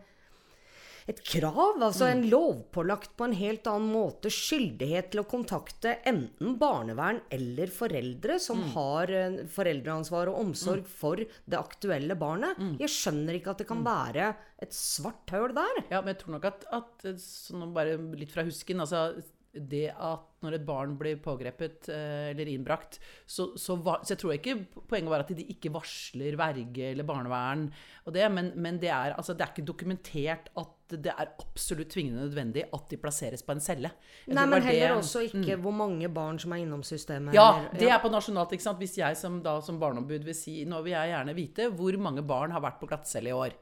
et 1.10 1.22
krav, 1.26 1.80
altså 1.82 2.06
en 2.10 2.22
lovpålagt 2.30 3.16
på 3.18 3.26
en 3.26 3.34
helt 3.38 3.66
annen 3.70 3.90
måte 3.90 4.30
skyldighet 4.34 5.10
til 5.14 5.24
å 5.24 5.28
kontakte 5.30 5.96
enten 6.10 6.54
barnevern 6.62 7.22
eller 7.34 7.72
foreldre 7.74 8.38
som 8.42 8.62
har 8.76 9.10
eh, 9.14 9.40
foreldreansvar 9.50 10.30
og 10.30 10.44
omsorg 10.44 10.86
for 10.86 11.18
det 11.20 11.58
aktuelle 11.58 12.18
barnet. 12.20 12.62
Jeg 12.84 12.94
skjønner 12.94 13.40
ikke 13.40 13.56
at 13.56 13.64
det 13.64 13.70
kan 13.72 13.82
være 13.86 14.30
et 14.62 14.76
svart 14.76 15.34
høl 15.34 15.56
der. 15.58 15.82
Ja, 15.90 16.04
men 16.04 16.14
jeg 16.14 16.22
tror 16.22 16.38
nok 16.38 16.48
at, 16.52 16.70
at 16.78 17.10
sånn 17.24 17.74
bare 17.74 17.98
litt 18.20 18.34
fra 18.36 18.46
husken 18.46 18.86
altså 18.86 19.08
det 19.54 19.90
at 19.98 20.26
når 20.46 20.54
et 20.56 20.66
barn 20.66 20.92
blir 21.00 21.18
pågrepet 21.20 21.90
eh, 21.90 22.30
eller 22.32 22.48
innbrakt, 22.52 23.00
så, 23.26 23.50
så, 23.60 23.76
var, 23.82 24.04
så 24.06 24.14
jeg 24.14 24.20
tror 24.22 24.34
ikke 24.36 24.54
poenget 24.88 25.10
var 25.12 25.24
at 25.26 25.32
de 25.36 25.46
ikke 25.52 25.72
varsler 25.74 26.38
verge 26.40 26.92
eller 26.92 27.04
barnevern, 27.08 27.64
og 28.06 28.14
det, 28.16 28.28
men, 28.32 28.52
men 28.56 28.78
det, 28.80 28.92
er, 28.94 29.16
altså, 29.18 29.34
det 29.34 29.42
er 29.48 29.52
ikke 29.56 29.66
dokumentert 29.68 30.52
at 30.58 30.76
det 30.90 31.12
er 31.12 31.34
absolutt 31.44 31.90
tvingende 31.94 32.24
nødvendig 32.28 32.64
at 32.74 32.86
de 32.90 32.98
plasseres 33.02 33.44
på 33.46 33.54
en 33.54 33.62
celle. 33.62 33.92
Jeg 34.26 34.38
Nei, 34.38 34.46
men 34.50 34.64
heller 34.66 34.88
det- 34.94 35.02
også 35.04 35.26
ikke 35.28 35.58
hvor 35.62 35.76
mange 35.76 36.10
barn 36.14 36.40
som 36.42 36.54
er 36.56 36.64
innom 36.64 36.82
systemet. 36.86 37.34
Ja, 37.38 37.50
eller- 37.60 37.80
det 37.80 37.90
er 37.90 38.00
på 38.02 38.10
nasjonalt. 38.10 38.54
ikke 38.54 38.64
sant? 38.66 38.80
Hvis 38.82 38.98
jeg 38.98 39.18
som, 39.18 39.42
da, 39.46 39.60
som 39.62 39.78
barneombud 39.82 40.24
vil 40.26 40.34
si 40.38 40.64
Nå 40.66 40.82
vil 40.84 40.94
jeg 40.96 41.12
gjerne 41.14 41.36
vite 41.38 41.70
hvor 41.78 41.98
mange 42.02 42.24
barn 42.26 42.52
har 42.52 42.62
vært 42.62 42.80
på 42.82 42.88
glattcelle 42.90 43.30
i 43.30 43.38
år. 43.38 43.54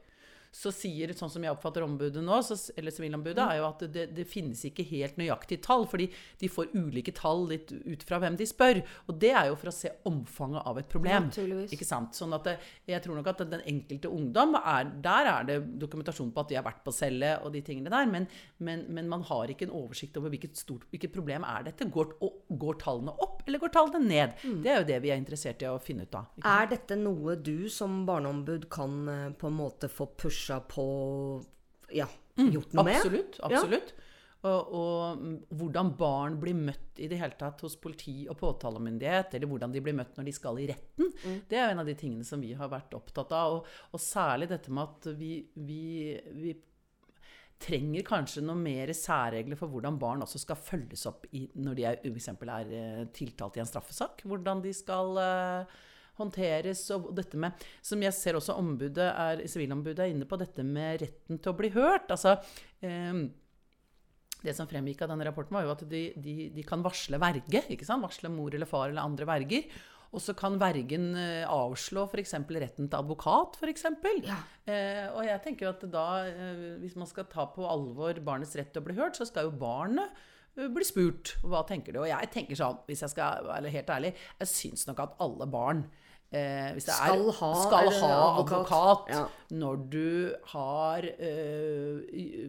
Så 0.52 0.72
sier, 0.72 1.12
sånn 1.14 1.30
som 1.30 1.42
jeg 1.44 1.52
oppfatter 1.52 1.84
ombudet 1.84 2.22
nå, 2.24 2.38
så, 2.42 2.56
eller 2.76 2.90
sivilombudet, 2.94 3.36
Mm. 3.38 3.50
er 3.52 3.56
jo 3.58 3.66
at 3.68 3.82
det, 3.92 4.04
det 4.16 4.24
finnes 4.26 4.62
ikke 4.64 4.84
helt 4.88 5.16
nøyaktige 5.20 5.60
tall. 5.62 5.84
Fordi 5.86 6.10
de 6.40 6.48
får 6.48 6.72
ulike 6.74 7.12
tall 7.14 7.46
litt 7.48 7.70
ut 7.72 8.02
fra 8.08 8.18
hvem 8.18 8.36
de 8.36 8.46
spør. 8.48 8.82
Og 9.08 9.18
det 9.20 9.30
er 9.36 9.48
jo 9.50 9.56
for 9.60 9.68
å 9.70 9.74
se 9.74 9.90
omfanget 10.08 10.66
av 10.66 10.78
et 10.78 10.88
problem. 10.88 11.28
Naturligvis. 11.28 11.72
Ikke 11.76 11.86
sant? 11.86 12.16
Sånn 12.16 12.32
at 12.34 12.44
det, 12.48 12.56
jeg 12.88 13.02
tror 13.04 13.18
nok 13.20 13.26
at 13.34 13.44
den 13.50 13.60
enkelte 13.66 14.08
ungdom 14.10 14.56
er, 14.58 14.84
Der 14.98 15.26
er 15.30 15.44
det 15.44 15.58
dokumentasjon 15.78 16.32
på 16.32 16.40
at 16.40 16.48
de 16.48 16.56
har 16.56 16.64
vært 16.64 16.82
på 16.84 16.92
celle 16.92 17.34
og 17.44 17.52
de 17.52 17.60
tingene 17.62 17.90
der. 17.92 18.06
Men, 18.06 18.26
men, 18.58 18.86
men 18.88 19.08
man 19.08 19.22
har 19.28 19.48
ikke 19.52 19.68
en 19.68 19.74
oversikt 19.76 20.16
over 20.16 20.30
hvilket, 20.32 20.56
stort, 20.56 20.88
hvilket 20.90 21.12
problem 21.12 21.44
er 21.44 21.68
dette. 21.68 21.86
Går, 21.92 22.16
og, 22.24 22.40
går 22.58 22.80
tallene 22.82 23.12
opp, 23.20 23.42
eller 23.46 23.58
går 23.62 23.72
tallene 23.76 24.00
ned? 24.08 24.34
Mm. 24.42 24.62
Det 24.64 24.72
er 24.72 24.80
jo 24.80 24.88
det 24.88 24.98
vi 25.04 25.10
er 25.12 25.20
interessert 25.20 25.62
i 25.62 25.68
å 25.70 25.78
finne 25.82 26.08
ut 26.08 26.14
av. 26.18 26.26
Er 26.44 26.66
dette 26.72 26.96
noe 26.98 27.36
du 27.36 27.68
som 27.72 28.00
barneombud 28.08 28.68
kan 28.72 28.98
eh, 29.08 29.28
på 29.38 29.46
en 29.50 29.56
måte 29.58 29.88
få 29.92 30.08
pusha 30.38 30.60
på 30.70 30.84
Ja, 31.92 32.06
gjort 32.36 32.72
noe? 32.76 32.84
Mm. 32.84 32.94
Absolutt. 32.94 33.38
med. 33.38 33.50
absolutt. 33.50 33.94
Og, 34.46 34.68
og 34.78 35.18
mm, 35.18 35.38
hvordan 35.58 35.88
barn 35.98 36.36
blir 36.38 36.54
møtt 36.54 37.00
i 37.02 37.08
det 37.10 37.18
hele 37.18 37.34
tatt 37.34 37.64
hos 37.64 37.74
politi 37.82 38.28
og 38.30 38.36
påtalemyndighet, 38.38 39.34
eller 39.34 39.50
hvordan 39.50 39.72
de 39.74 39.80
blir 39.82 39.96
møtt 39.98 40.14
når 40.14 40.28
de 40.28 40.34
skal 40.36 40.60
i 40.62 40.68
retten, 40.70 41.12
Mm. 41.18 41.40
det 41.50 41.58
er 41.58 41.72
en 41.72 41.80
av 41.82 41.86
de 41.88 41.96
tingene 41.98 42.22
som 42.22 42.38
vi 42.40 42.52
har 42.54 42.68
vært 42.70 42.92
opptatt 42.94 43.32
av. 43.34 43.56
Og, 43.56 43.66
og 43.90 43.98
særlig 44.00 44.46
dette 44.52 44.70
med 44.70 44.84
at 44.84 45.08
vi, 45.18 45.32
vi, 45.56 46.14
vi 46.38 46.52
trenger 47.58 48.04
kanskje 48.06 48.44
noen 48.46 48.62
mer 48.62 48.92
særregler 48.94 49.58
for 49.58 49.66
hvordan 49.72 49.98
barn 49.98 50.22
også 50.22 50.38
skal 50.44 50.60
følges 50.62 51.02
opp 51.10 51.26
i, 51.34 51.48
når 51.58 51.74
de 51.74 51.88
er, 51.90 51.98
er 52.06 52.70
eh, 52.78 53.04
tiltalt 53.10 53.58
i 53.58 53.64
en 53.64 53.66
straffesak. 53.66 54.22
Hvordan 54.22 54.62
de 54.62 54.70
skal 54.76 55.18
eh, 55.18 55.80
håndteres. 56.18 56.84
Og 56.96 57.10
dette 57.16 57.40
med, 57.40 57.66
som 57.84 58.02
jeg 58.04 58.16
ser 58.16 58.38
også 58.38 58.58
ombudet 58.60 59.10
er, 59.10 59.44
Sivilombudet 59.50 60.06
er 60.06 60.14
inne 60.14 60.28
på, 60.28 60.38
dette 60.40 60.66
med 60.66 61.04
retten 61.04 61.42
til 61.42 61.54
å 61.54 61.58
bli 61.58 61.72
hørt. 61.74 62.10
Altså, 62.14 62.36
eh, 62.84 63.26
det 64.38 64.54
som 64.54 64.68
fremgikk 64.70 65.02
av 65.02 65.12
denne 65.12 65.26
rapporten, 65.26 65.56
var 65.56 65.66
jo 65.66 65.74
at 65.74 65.84
de, 65.90 66.08
de, 66.16 66.40
de 66.54 66.66
kan 66.66 66.82
varsle 66.84 67.18
verge. 67.20 67.64
Varsle 67.88 68.30
mor 68.32 68.54
eller 68.54 68.70
far 68.70 68.90
eller 68.90 69.06
andre 69.06 69.26
verger. 69.28 69.70
Og 70.08 70.22
så 70.24 70.32
kan 70.36 70.56
vergen 70.60 71.10
eh, 71.20 71.44
avslå 71.44 72.06
f.eks. 72.08 72.32
retten 72.48 72.88
til 72.88 72.96
advokat, 72.96 73.58
f.eks. 73.60 73.84
Eh, 73.92 75.04
og 75.12 75.20
jeg 75.26 75.42
tenker 75.44 75.66
jo 75.66 75.74
at 75.74 75.84
da, 75.92 76.06
eh, 76.24 76.64
hvis 76.80 76.96
man 76.96 77.10
skal 77.10 77.28
ta 77.28 77.44
på 77.52 77.66
alvor 77.68 78.16
barnets 78.24 78.56
rett 78.56 78.72
til 78.72 78.80
å 78.80 78.88
bli 78.88 78.96
hørt, 78.96 79.18
så 79.20 79.28
skal 79.28 79.50
jo 79.50 79.58
barnet 79.60 80.16
eh, 80.56 80.70
blir 80.72 80.88
spurt 80.88 81.34
hva 81.44 81.60
tenker 81.68 81.92
du. 81.92 82.00
Og 82.06 82.08
jeg 82.08 82.32
tenker 82.32 82.56
sånn, 82.56 82.80
hvis 82.88 83.04
jeg 83.04 83.12
skal 83.12 83.50
være 83.50 83.74
helt 83.74 83.92
ærlig, 83.98 84.14
jeg 84.40 84.52
syns 84.54 84.88
nok 84.88 85.04
at 85.04 85.20
alle 85.26 85.50
barn 85.52 85.84
eh, 86.32 86.72
hvis 86.76 86.88
det 86.88 86.94
er, 86.94 87.12
Skal 87.12 87.28
ha, 87.38 87.50
skal 87.64 87.90
ha 88.00 88.10
advokat. 88.30 88.58
advokat 88.58 89.12
Ja. 89.14 89.22
når 89.58 89.84
du 89.92 90.34
har 90.52 91.04
eh, 91.04 92.48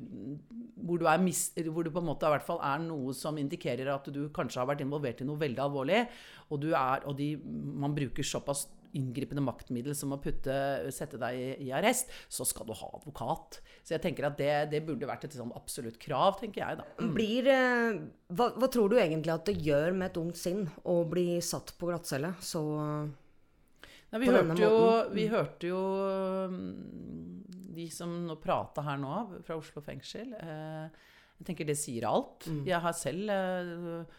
hvor, 0.80 0.98
du 1.00 1.06
er 1.08 1.22
mis, 1.24 1.46
hvor 1.70 1.84
du 1.86 1.92
på 1.94 2.02
en 2.02 2.10
måte 2.10 2.28
i 2.28 2.34
hvert 2.34 2.48
fall 2.48 2.60
er 2.64 2.82
noe 2.84 3.14
som 3.18 3.38
indikerer 3.40 3.92
at 3.94 4.10
du 4.14 4.26
kanskje 4.36 4.62
har 4.62 4.68
vært 4.72 4.84
involvert 4.86 5.22
i 5.22 5.28
noe 5.28 5.40
veldig 5.40 5.64
alvorlig, 5.68 6.04
og, 6.50 6.60
du 6.64 6.72
er, 6.74 7.06
og 7.06 7.16
de, 7.20 7.34
man 7.44 7.96
bruker 7.96 8.26
såpass 8.26 8.68
inngripende 8.98 9.44
maktmiddel 9.46 9.94
som 9.94 10.16
å 10.16 10.18
putte, 10.18 10.54
sette 10.90 11.20
deg 11.22 11.36
i, 11.38 11.50
i 11.68 11.72
arrest, 11.78 12.10
så 12.26 12.42
skal 12.48 12.66
du 12.66 12.74
ha 12.74 12.88
advokat. 12.98 13.60
Så 13.86 13.94
jeg 13.94 14.02
tenker 14.02 14.26
at 14.26 14.40
det, 14.40 14.54
det 14.72 14.80
burde 14.88 15.06
vært 15.06 15.28
et 15.28 15.36
sånn 15.38 15.52
absolutt 15.54 16.00
krav, 16.02 16.40
tenker 16.42 16.64
jeg 16.64 16.80
da. 16.80 16.88
Blir 17.14 17.52
eh, 17.54 18.00
hva, 18.34 18.48
hva 18.58 18.70
tror 18.74 18.90
du 18.90 18.98
egentlig 18.98 19.36
at 19.36 19.46
det 19.46 19.60
gjør 19.62 19.94
med 19.94 20.10
et 20.10 20.18
ungt 20.24 20.42
sinn 20.42 20.64
å 20.90 21.04
bli 21.06 21.38
satt 21.46 21.76
på 21.78 21.92
glattcelle? 21.92 22.34
Så 22.42 22.64
Nei, 24.10 24.22
vi, 24.24 24.32
hørte 24.34 24.64
jo, 24.64 24.78
vi 25.14 25.26
hørte 25.30 25.70
jo 25.70 25.82
mm, 26.50 26.72
de 27.78 27.86
som 27.94 28.16
prata 28.42 28.84
her 28.88 28.98
nå, 29.02 29.16
fra 29.46 29.58
Oslo 29.60 29.84
fengsel. 29.86 30.34
Eh, 30.40 31.06
jeg 31.40 31.48
tenker 31.48 31.70
det 31.70 31.78
sier 31.80 32.08
alt. 32.10 32.48
Mm. 32.50 32.64
Jeg 32.68 32.82
har 32.84 32.96
selv 32.98 33.30
eh, 33.32 34.18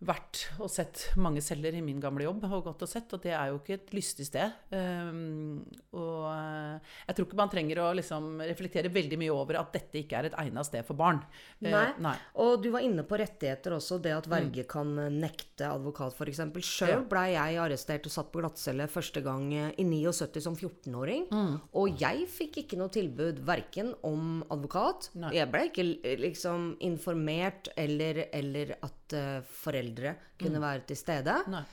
vært 0.00 0.46
og 0.62 0.70
sett 0.72 1.10
mange 1.20 1.42
celler 1.44 1.76
i 1.76 1.82
min 1.84 2.00
gamle 2.00 2.24
jobb, 2.24 2.46
og 2.48 2.64
gått 2.70 2.84
og 2.86 2.90
sett, 2.90 3.10
og 3.12 3.20
det 3.24 3.34
er 3.36 3.50
jo 3.50 3.58
ikke 3.60 3.76
et 3.76 3.92
lystig 3.96 4.26
sted. 4.28 4.54
Um, 4.72 5.60
og 5.92 6.24
eh, 6.30 6.94
jeg 7.10 7.16
tror 7.16 7.28
ikke 7.28 7.40
man 7.40 7.52
trenger 7.52 7.82
å 7.84 7.90
liksom 7.98 8.40
reflektere 8.48 8.92
veldig 8.92 9.18
mye 9.20 9.34
over 9.34 9.60
at 9.60 9.74
dette 9.76 10.00
ikke 10.00 10.16
er 10.16 10.30
et 10.30 10.38
egnet 10.40 10.68
sted 10.68 10.86
for 10.88 10.96
barn. 10.98 11.20
Nei. 11.66 11.74
Uh, 11.74 12.00
nei. 12.06 12.14
Og 12.40 12.62
du 12.64 12.70
var 12.72 12.84
inne 12.86 13.04
på 13.04 13.18
rettigheter 13.20 13.76
også, 13.76 14.00
det 14.00 14.14
at 14.16 14.30
verge 14.30 14.64
kan 14.70 14.94
eh, 14.98 15.10
nekte 15.12 15.68
advokat 15.68 16.16
f.eks. 16.16 16.42
Sjøl 16.64 17.04
blei 17.10 17.32
jeg 17.34 17.58
arrestert 17.60 18.06
og 18.08 18.14
satt 18.14 18.30
på 18.32 18.42
glattcelle 18.42 18.88
første 18.90 19.22
gang 19.24 19.48
eh, 19.54 19.72
i 19.80 19.86
79 19.86 20.44
som 20.44 20.56
14-åring. 20.56 21.28
Mm. 21.30 21.58
Og 21.80 22.00
jeg 22.00 22.24
fikk 22.30 22.62
ikke 22.64 22.80
noe 22.80 22.92
tilbud 22.94 23.42
verken 23.46 23.92
om 24.06 24.40
advokat 24.48 25.10
Nei. 25.20 25.34
Jeg 25.36 25.50
ble 25.52 25.66
ikke 25.68 25.86
eh, 26.06 26.16
liksom 26.20 26.72
informert 26.86 27.72
eller, 27.80 28.24
eller 28.36 28.76
at 28.80 28.99
eh, 29.16 29.40
foreldre 29.60 30.14
kunne 30.40 30.60
være 30.62 30.84
til 30.88 30.98
stede. 30.98 31.34
Mm. 31.46 31.54
Nei. 31.54 31.64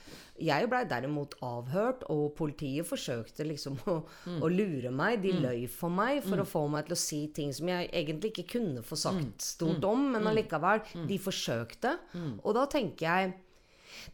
Jeg 0.48 0.68
blei 0.70 0.84
derimot 0.86 1.34
avhørt, 1.42 2.04
og 2.14 2.34
politiet 2.38 2.86
forsøkte 2.86 3.46
liksom 3.48 3.78
å, 3.90 3.96
å 4.38 4.50
lure 4.52 4.92
meg. 4.94 5.22
De 5.24 5.32
løy 5.34 5.64
for 5.72 5.90
meg 5.90 6.22
for 6.26 6.38
å 6.42 6.46
få 6.46 6.66
meg 6.70 6.86
til 6.86 6.94
å 6.94 7.00
si 7.00 7.20
ting 7.34 7.50
som 7.54 7.70
jeg 7.72 7.90
egentlig 7.90 8.30
ikke 8.34 8.58
kunne 8.58 8.84
få 8.86 8.98
sagt 9.00 9.42
stort 9.42 9.84
om, 9.88 10.10
men 10.14 10.30
allikevel. 10.30 10.84
De 11.08 11.18
forsøkte. 11.22 11.96
Og 12.44 12.54
da 12.54 12.68
tenker 12.70 13.08
jeg 13.08 13.36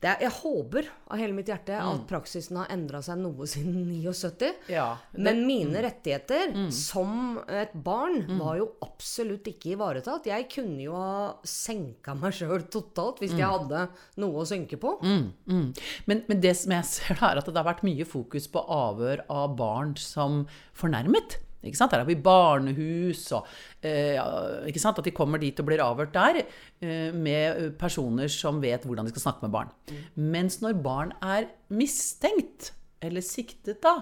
er, 0.02 0.18
Jeg 0.20 0.30
håper 0.30 0.88
av 1.10 1.18
hele 1.18 1.32
mitt 1.32 1.46
hjerte 1.46 1.76
at 1.78 2.06
praksisen 2.08 2.56
har 2.56 2.66
endra 2.74 3.00
seg 3.02 3.18
noe 3.18 3.46
siden 3.46 3.84
79. 4.02 4.52
Ja, 4.68 4.96
det- 5.12 5.20
Men 5.22 5.46
mine 5.46 5.82
rettigheter 5.82 6.54
som 6.72 7.38
et 7.48 7.72
barn 7.74 8.38
var 8.38 8.56
jo 8.58 8.72
absolutt 8.82 9.44
ikke 9.44 9.76
ivaretatt. 9.76 10.24
Jeg 10.26 10.48
kunne 10.50 10.80
jo 10.82 10.92
ha 10.94 11.34
senka 11.44 12.14
meg 12.16 12.32
sjøl 12.32 12.62
totalt 12.68 13.18
hvis 13.20 13.36
jeg 13.36 13.46
hadde 13.46 13.88
noe 14.18 14.42
å 14.42 14.46
synke 14.46 14.76
på. 14.80 15.00
Mm, 15.02 15.32
mm. 15.46 15.74
Men, 16.06 16.24
men 16.28 16.40
det 16.40 16.56
som 16.56 16.72
jeg 16.72 16.84
ser 16.84 17.14
da, 17.20 17.30
er 17.32 17.38
at 17.38 17.44
det 17.46 17.56
har 17.56 17.74
vært 17.74 17.82
mye 17.84 18.04
fokus 18.04 18.46
på 18.48 18.64
avhør 18.68 19.24
av 19.30 19.56
barn 19.56 19.94
som 19.96 20.46
fornærmet. 20.74 21.38
Ikke 21.68 21.80
sant? 21.80 21.94
Der 21.94 22.02
har 22.02 22.08
vi 22.08 22.18
barnehus 22.20 23.24
og 23.36 23.48
eh, 23.84 24.18
ikke 24.70 24.82
sant? 24.82 25.00
At 25.00 25.08
de 25.08 25.14
kommer 25.16 25.42
dit 25.42 25.58
og 25.60 25.68
blir 25.68 25.82
avhørt 25.84 26.14
der 26.14 26.42
eh, 26.44 27.10
med 27.12 27.74
personer 27.80 28.30
som 28.32 28.62
vet 28.64 28.86
hvordan 28.86 29.08
de 29.08 29.14
skal 29.14 29.28
snakke 29.28 29.46
med 29.46 29.54
barn. 29.54 29.74
Mens 30.14 30.60
når 30.64 30.80
barn 30.84 31.14
er 31.24 31.50
mistenkt, 31.74 32.72
eller 33.04 33.24
siktet, 33.24 33.82
da, 33.84 33.98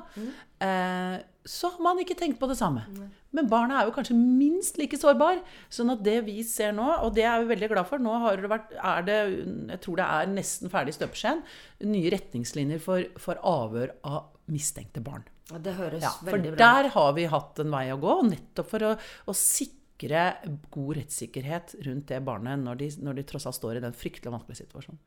eh, 0.62 1.18
så 1.42 1.72
har 1.72 1.82
man 1.82 1.98
ikke 1.98 2.14
tenkt 2.18 2.38
på 2.38 2.46
det 2.46 2.56
samme. 2.58 2.84
Men 3.34 3.48
barna 3.50 3.80
er 3.80 3.88
jo 3.88 3.94
kanskje 3.96 4.14
minst 4.14 4.76
like 4.78 4.98
sårbar. 5.00 5.40
Sånn 5.72 5.90
at 5.94 6.04
det 6.04 6.20
vi 6.28 6.36
ser 6.46 6.74
nå, 6.76 6.86
og 7.02 7.14
det 7.16 7.24
er 7.26 7.42
vi 7.42 7.50
veldig 7.54 7.70
glad 7.72 7.88
for 7.88 8.02
Nå 8.02 8.12
har 8.22 8.38
det 8.38 8.50
vært, 8.52 8.76
er 8.76 9.08
det, 9.08 9.18
jeg 9.72 9.80
tror 9.82 9.98
det 9.98 10.06
er 10.18 10.30
nesten 10.36 10.72
ferdig 10.72 10.94
støpeskjeen, 10.94 11.42
nye 11.88 12.12
retningslinjer 12.14 12.82
for, 12.84 13.08
for 13.22 13.40
avhør 13.42 13.96
av 14.06 14.30
mistenkte 14.50 15.00
barn. 15.04 15.24
Det 15.62 15.74
høres 15.76 16.02
Ja, 16.02 16.10
for 16.18 16.30
veldig 16.32 16.54
bra 16.54 16.56
ut. 16.56 16.58
der 16.58 16.88
har 16.94 17.12
vi 17.12 17.24
hatt 17.26 17.58
en 17.60 17.70
vei 17.70 17.84
å 17.92 17.98
gå, 18.00 18.14
nettopp 18.30 18.70
for 18.70 18.82
å, 18.82 18.92
å 19.28 19.34
sikre 19.36 20.36
god 20.70 20.96
rettssikkerhet 20.96 21.76
rundt 21.86 22.08
det 22.08 22.20
barnet 22.24 22.58
når 22.64 22.80
de, 22.80 22.90
når 23.02 23.14
de 23.20 23.22
tross 23.28 23.46
alt 23.46 23.58
står 23.60 23.76
i 23.76 23.84
den 23.84 23.92
fryktelig 23.94 24.32
vanskelige 24.32 24.64
situasjonen. 24.64 24.98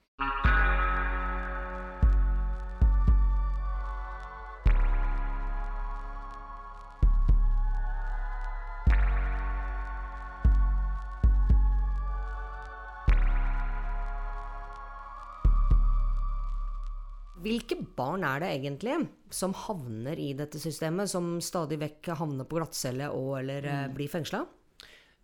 Hvilke 17.45 17.77
barn 17.97 18.25
er 18.25 18.41
det 18.41 18.51
egentlig 18.55 18.95
som 19.33 19.53
havner 19.65 20.17
i 20.17 20.31
dette 20.37 20.57
systemet, 20.61 21.11
som 21.11 21.35
stadig 21.43 21.77
vekk 21.81 22.15
havner 22.17 22.47
på 22.49 22.57
glattcelle 22.57 23.11
og 23.13 23.35
eller 23.43 23.67
mm. 23.69 23.93
blir 23.93 24.09
fengsla? 24.09 24.41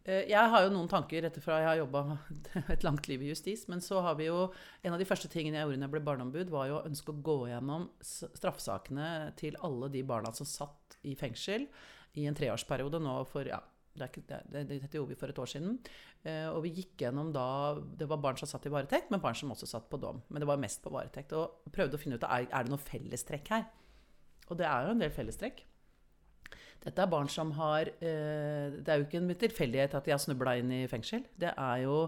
Eh, 0.04 0.28
Jeg 0.30 0.52
har 0.54 0.66
jo 0.66 0.74
noen 0.74 0.90
tanker 0.90 1.26
etter 1.26 1.42
fra 1.42 1.60
jeg 1.62 1.70
har 1.70 1.80
jobba 1.82 2.18
et 2.76 2.86
langt 2.86 3.10
liv 3.10 3.24
i 3.26 3.32
justis. 3.32 3.66
Men 3.72 3.82
så 3.82 4.04
har 4.06 4.20
vi 4.20 4.30
jo 4.30 4.52
En 4.84 4.94
av 4.94 5.02
de 5.02 5.08
første 5.10 5.30
tingene 5.34 5.58
jeg 5.58 5.66
gjorde 5.66 5.82
når 5.82 5.90
jeg 5.90 5.96
ble 5.96 6.06
barneombud, 6.12 6.54
var 6.54 6.70
jo 6.70 6.78
å 6.80 6.86
ønske 6.90 7.14
å 7.14 7.24
gå 7.26 7.40
gjennom 7.52 7.90
straffesakene 8.06 9.10
til 9.42 9.58
alle 9.66 9.90
de 9.94 10.06
barna 10.06 10.34
som 10.34 10.50
satt 10.50 10.98
i 11.02 11.16
fengsel 11.18 11.66
i 12.20 12.28
en 12.28 12.36
treårsperiode 12.36 13.00
nå 13.02 13.22
for 13.30 13.48
ja, 13.48 13.62
det, 13.91 14.06
er 14.06 14.10
ikke, 14.10 14.23
det, 14.27 14.39
det, 14.54 14.77
dette 14.86 14.97
gjorde 14.97 15.12
vi 15.12 15.19
for 15.19 15.32
et 15.32 15.41
år 15.43 15.49
siden. 15.51 15.75
Eh, 16.23 16.47
og 16.51 16.62
vi 16.65 16.71
gikk 16.77 17.04
gjennom 17.04 17.32
da 17.36 17.45
Det 17.97 18.08
var 18.08 18.21
barn 18.23 18.39
som 18.39 18.49
satt 18.49 18.67
i 18.69 18.71
varetekt, 18.71 19.12
men 19.12 19.23
barn 19.23 19.36
som 19.38 19.51
også 19.51 19.67
satt 19.69 19.89
på 19.91 19.99
dom. 20.01 20.21
Men 20.30 20.43
det 20.43 20.49
var 20.49 20.62
mest 20.62 20.84
på 20.84 20.93
varetekt. 20.93 21.36
Og 21.36 21.73
prøvde 21.75 21.99
å 21.99 22.01
finne 22.01 22.19
ut 22.19 22.27
er, 22.27 22.47
er 22.47 22.67
det 22.67 22.71
noe 22.71 22.82
fellestrekk 22.82 23.51
her. 23.56 23.67
Og 24.49 24.60
det 24.60 24.67
er 24.67 24.88
jo 24.88 24.95
en 24.95 25.04
del 25.04 25.13
fellestrekk. 25.15 25.63
Dette 26.82 27.04
er 27.04 27.12
barn 27.12 27.30
som 27.30 27.51
har 27.60 27.91
eh, 28.01 28.77
Det 28.80 28.89
er 28.89 29.01
jo 29.01 29.06
ikke 29.06 29.19
en 29.21 29.34
tilfeldighet 29.43 29.97
at 29.97 30.08
de 30.08 30.15
har 30.15 30.21
snubla 30.21 30.56
inn 30.60 30.71
i 30.73 30.86
fengsel. 30.91 31.27
Det 31.39 31.51
jo, 31.84 32.06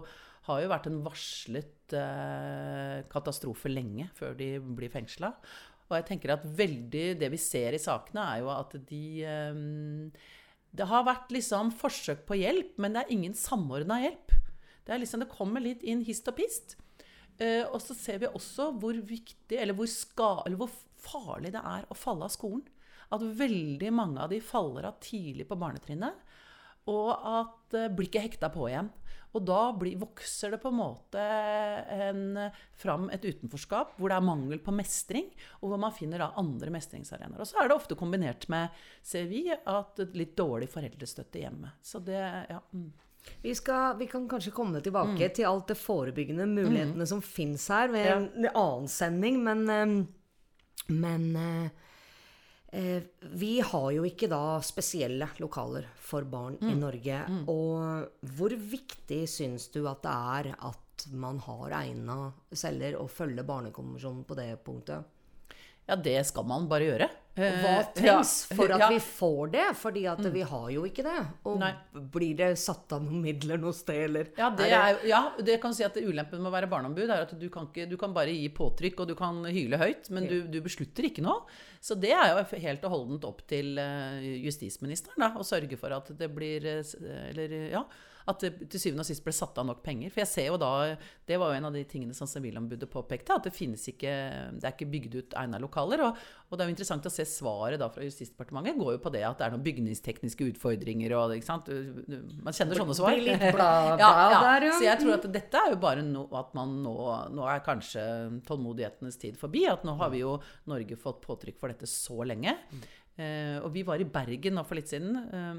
har 0.48 0.64
jo 0.64 0.72
vært 0.72 0.88
en 0.90 1.02
varslet 1.04 1.94
eh, 2.00 3.04
katastrofe 3.12 3.70
lenge 3.70 4.08
før 4.18 4.34
de 4.38 4.56
blir 4.64 4.92
fengsla. 4.92 5.34
Og 5.84 5.98
jeg 5.98 6.08
tenker 6.08 6.32
at 6.32 6.46
veldig 6.48 7.04
Det 7.20 7.28
vi 7.30 7.38
ser 7.40 7.76
i 7.76 7.82
sakene, 7.82 8.24
er 8.24 8.42
jo 8.42 8.50
at 8.54 8.74
de 8.88 9.04
eh, 9.28 9.62
Det 10.74 10.88
har 10.90 11.06
vært 11.06 11.30
liksom 11.34 11.70
forsøk 11.78 12.24
på 12.28 12.38
hjelp, 12.40 12.74
men 12.82 12.94
det 12.94 13.04
er 13.04 13.12
ingen 13.14 13.36
samordna 13.38 14.00
hjelp. 14.02 14.34
Det 14.84 14.98
liksom, 15.00 15.22
det 15.22 15.32
kommer 15.32 15.62
litt 15.62 15.84
inn 15.86 16.02
hist 16.04 16.26
og 16.28 16.36
pist. 16.40 16.76
Uh, 17.40 17.64
og 17.70 17.80
så 17.82 17.96
ser 17.98 18.20
vi 18.22 18.30
også 18.30 18.72
hvor 18.82 18.98
viktig, 18.98 19.58
eller 19.58 19.76
hvor, 19.78 19.90
ska, 19.90 20.30
eller 20.44 20.58
hvor 20.60 20.72
farlig 21.04 21.54
det 21.54 21.62
er 21.62 21.86
å 21.88 21.98
falle 21.98 22.26
av 22.26 22.34
skolen. 22.34 22.64
At 23.14 23.22
veldig 23.22 23.90
mange 23.94 24.22
av 24.24 24.32
de 24.32 24.40
faller 24.42 24.88
av 24.88 24.98
tidlig 25.04 25.46
på 25.48 25.58
barnetrinnet. 25.60 26.18
Og 26.90 27.10
at 27.14 27.78
uh, 27.78 27.88
blir 27.92 28.10
ikke 28.10 28.26
hekta 28.26 28.52
på 28.52 28.68
igjen. 28.68 28.90
Og 29.34 29.42
da 29.42 29.60
blir, 29.74 29.96
vokser 29.98 30.54
det 30.54 30.60
på 30.62 30.70
en 30.70 30.78
måte 30.78 31.22
en, 31.90 32.36
fram 32.78 33.08
et 33.10 33.24
utenforskap 33.24 33.96
hvor 33.98 34.12
det 34.12 34.18
er 34.18 34.26
mangel 34.28 34.60
på 34.62 34.74
mestring, 34.74 35.26
og 35.58 35.72
hvor 35.72 35.80
man 35.82 35.94
finner 35.94 36.22
da 36.22 36.28
andre 36.38 36.70
mestringsarenaer. 36.74 37.40
Og 37.42 37.50
så 37.50 37.58
er 37.58 37.70
det 37.70 37.74
ofte 37.74 37.98
kombinert 37.98 38.46
med, 38.52 38.70
ser 39.02 39.26
vi, 39.30 39.48
at 39.50 40.04
litt 40.14 40.36
dårlig 40.38 40.70
foreldrestøtte 40.70 41.42
hjemme. 41.42 41.72
Så 41.82 41.98
det, 42.06 42.20
ja. 42.46 42.60
Mm. 42.76 42.92
Vi, 43.42 43.54
skal, 43.58 43.96
vi 43.98 44.06
kan 44.06 44.28
kanskje 44.28 44.52
komme 44.54 44.82
tilbake 44.84 45.30
til 45.34 45.48
alt 45.48 45.70
det 45.72 45.80
forebyggende 45.80 46.46
mulighetene 46.46 47.06
som 47.08 47.22
fins 47.24 47.66
her 47.72 47.90
ved 47.90 48.06
Ja. 48.06 48.18
en 48.20 48.50
annen 48.52 48.88
sending, 48.88 49.42
men, 49.42 49.64
eh, 49.70 50.86
men 50.92 51.24
eh, 51.36 51.64
eh, 51.64 51.83
vi 52.74 53.52
har 53.62 53.88
jo 53.94 54.02
ikke 54.08 54.26
da 54.30 54.58
spesielle 54.66 55.28
lokaler 55.38 55.86
for 56.02 56.26
barn 56.26 56.56
i 56.64 56.74
Norge. 56.74 57.20
Og 57.52 58.30
hvor 58.34 58.54
viktig 58.58 59.20
syns 59.30 59.68
du 59.74 59.84
at 59.90 60.02
det 60.02 60.14
er 60.14 60.50
at 60.58 61.06
man 61.14 61.38
har 61.42 61.74
egna 61.84 62.32
celler 62.54 62.96
og 62.98 63.10
følger 63.10 63.46
Barnekonvensjonen 63.46 64.24
på 64.26 64.36
det 64.38 64.48
punktet? 64.66 65.10
ja, 65.86 65.96
det 65.96 66.22
skal 66.26 66.46
man 66.48 66.66
bare 66.68 66.88
gjøre. 66.88 67.10
Og 67.34 67.56
hva 67.64 67.70
Eh, 67.82 67.86
trengs 67.96 68.32
ja, 68.46 68.56
for 68.56 68.70
at 68.70 68.82
ja. 68.84 68.88
vi 68.92 69.00
får 69.02 69.48
det? 69.50 69.64
Fordi 69.76 70.04
at 70.06 70.20
vi 70.32 70.44
har 70.46 70.68
jo 70.70 70.84
ikke 70.86 71.02
det. 71.02 71.16
Og 71.50 71.58
Nei. 71.58 71.72
blir 72.14 72.36
det 72.38 72.52
satt 72.62 72.94
av 72.94 73.02
noen 73.02 73.24
midler 73.24 73.58
noe 73.58 73.74
sted, 73.74 74.04
eller? 74.06 74.30
Ja, 74.38 74.52
det 74.54 74.68
er, 74.70 75.00
ja, 75.10 75.20
det 75.42 75.58
kan 75.62 75.74
si 75.74 75.84
at 75.84 75.98
Ulempen 75.98 76.38
med 76.38 76.52
å 76.52 76.54
være 76.54 76.70
barneombud 76.70 77.10
er 77.10 77.26
at 77.26 77.34
du 77.34 77.48
kan, 77.52 77.66
ikke, 77.68 77.88
du 77.90 77.96
kan 78.00 78.14
bare 78.14 78.32
gi 78.32 78.46
påtrykk 78.54 79.02
og 79.02 79.10
du 79.10 79.16
kan 79.18 79.42
hyle 79.50 79.80
høyt, 79.82 80.12
men 80.14 80.28
du, 80.30 80.36
du 80.46 80.60
beslutter 80.62 81.10
ikke 81.10 81.26
noe. 81.26 81.42
Så 81.84 81.98
det 82.00 82.14
er 82.16 82.32
jo 82.32 82.62
helt 82.64 82.86
og 82.88 82.94
holdent 82.94 83.26
opp 83.28 83.42
til 83.50 83.76
eh, 83.80 84.24
justisministeren 84.46 85.20
da, 85.20 85.34
å 85.36 85.44
sørge 85.44 85.76
for 85.76 85.92
at 85.92 86.14
det 86.16 86.30
blir 86.32 86.64
eh, 86.70 86.94
Eller 87.28 87.56
ja, 87.74 87.82
At 88.30 88.40
det 88.40 88.70
til 88.72 88.80
syvende 88.80 89.04
og 89.04 89.08
sist 89.10 89.20
ble 89.24 89.34
satt 89.36 89.58
av 89.60 89.66
nok 89.68 89.82
penger. 89.84 90.08
For 90.14 90.22
jeg 90.22 90.30
ser 90.30 90.46
jo 90.48 90.56
da 90.60 90.70
Det 91.28 91.36
var 91.36 91.52
jo 91.52 91.58
en 91.58 91.68
av 91.68 91.76
de 91.76 91.82
tingene 91.84 92.16
som 92.16 92.30
Sivilombudet 92.30 92.88
påpekte, 92.88 93.36
at 93.36 93.44
det 93.44 93.52
finnes 93.52 93.84
ikke 93.92 94.14
Det 94.56 94.64
er 94.64 94.72
ikke 94.72 94.88
bygd 94.94 95.18
ut 95.18 95.36
egna 95.42 95.60
lokaler. 95.60 96.06
Og, 96.06 96.22
og 96.48 96.56
det 96.56 96.64
er 96.64 96.70
jo 96.70 96.74
interessant 96.78 97.10
å 97.10 97.12
se 97.12 97.26
svaret 97.28 97.82
da 97.82 97.90
fra 97.92 98.06
Justisdepartementet 98.06 98.80
går 98.80 98.96
jo 98.96 99.02
på 99.04 99.12
det 99.12 99.24
at 99.28 99.36
det 99.42 99.48
er 99.48 99.52
noen 99.52 99.66
bygningstekniske 99.68 100.48
utfordringer 100.54 101.12
og 101.18 101.36
ikke 101.36 101.50
sant. 101.50 101.68
Man 101.68 102.56
kjenner 102.56 102.80
sånne 102.80 102.96
svar. 102.96 103.12
blir 103.18 103.28
litt 103.28 103.44
bla, 103.58 103.68
bla 103.92 104.00
ja, 104.06 104.10
ja. 104.32 104.40
der, 104.46 104.68
ja. 104.70 104.78
Så 104.78 104.88
jeg 104.88 105.02
tror 105.02 105.18
at 105.18 105.28
dette 105.36 105.60
er 105.60 105.74
jo 105.74 105.80
bare 105.84 106.06
no, 106.06 106.24
at 106.40 106.56
man 106.56 106.78
nå 106.84 106.96
Nå 107.34 107.44
er 107.50 107.60
kanskje 107.66 108.00
tålmodighetenes 108.48 109.20
tid 109.20 109.36
forbi. 109.36 109.66
At 109.68 109.84
nå 109.84 109.98
har 110.00 110.14
vi 110.14 110.22
jo 110.22 110.38
Norge 110.70 110.96
fått 110.96 111.20
påtrykk 111.26 111.58
for 111.60 111.68
dette 111.68 111.73
så 111.82 112.24
lenge. 112.24 112.56
Eh, 113.16 113.60
og 113.62 113.70
vi 113.72 113.84
var 113.86 114.00
i 114.02 114.04
Bergen 114.10 114.54
nå 114.54 114.64
for 114.66 114.74
litt 114.74 114.88
siden, 114.90 115.14
eh, 115.14 115.54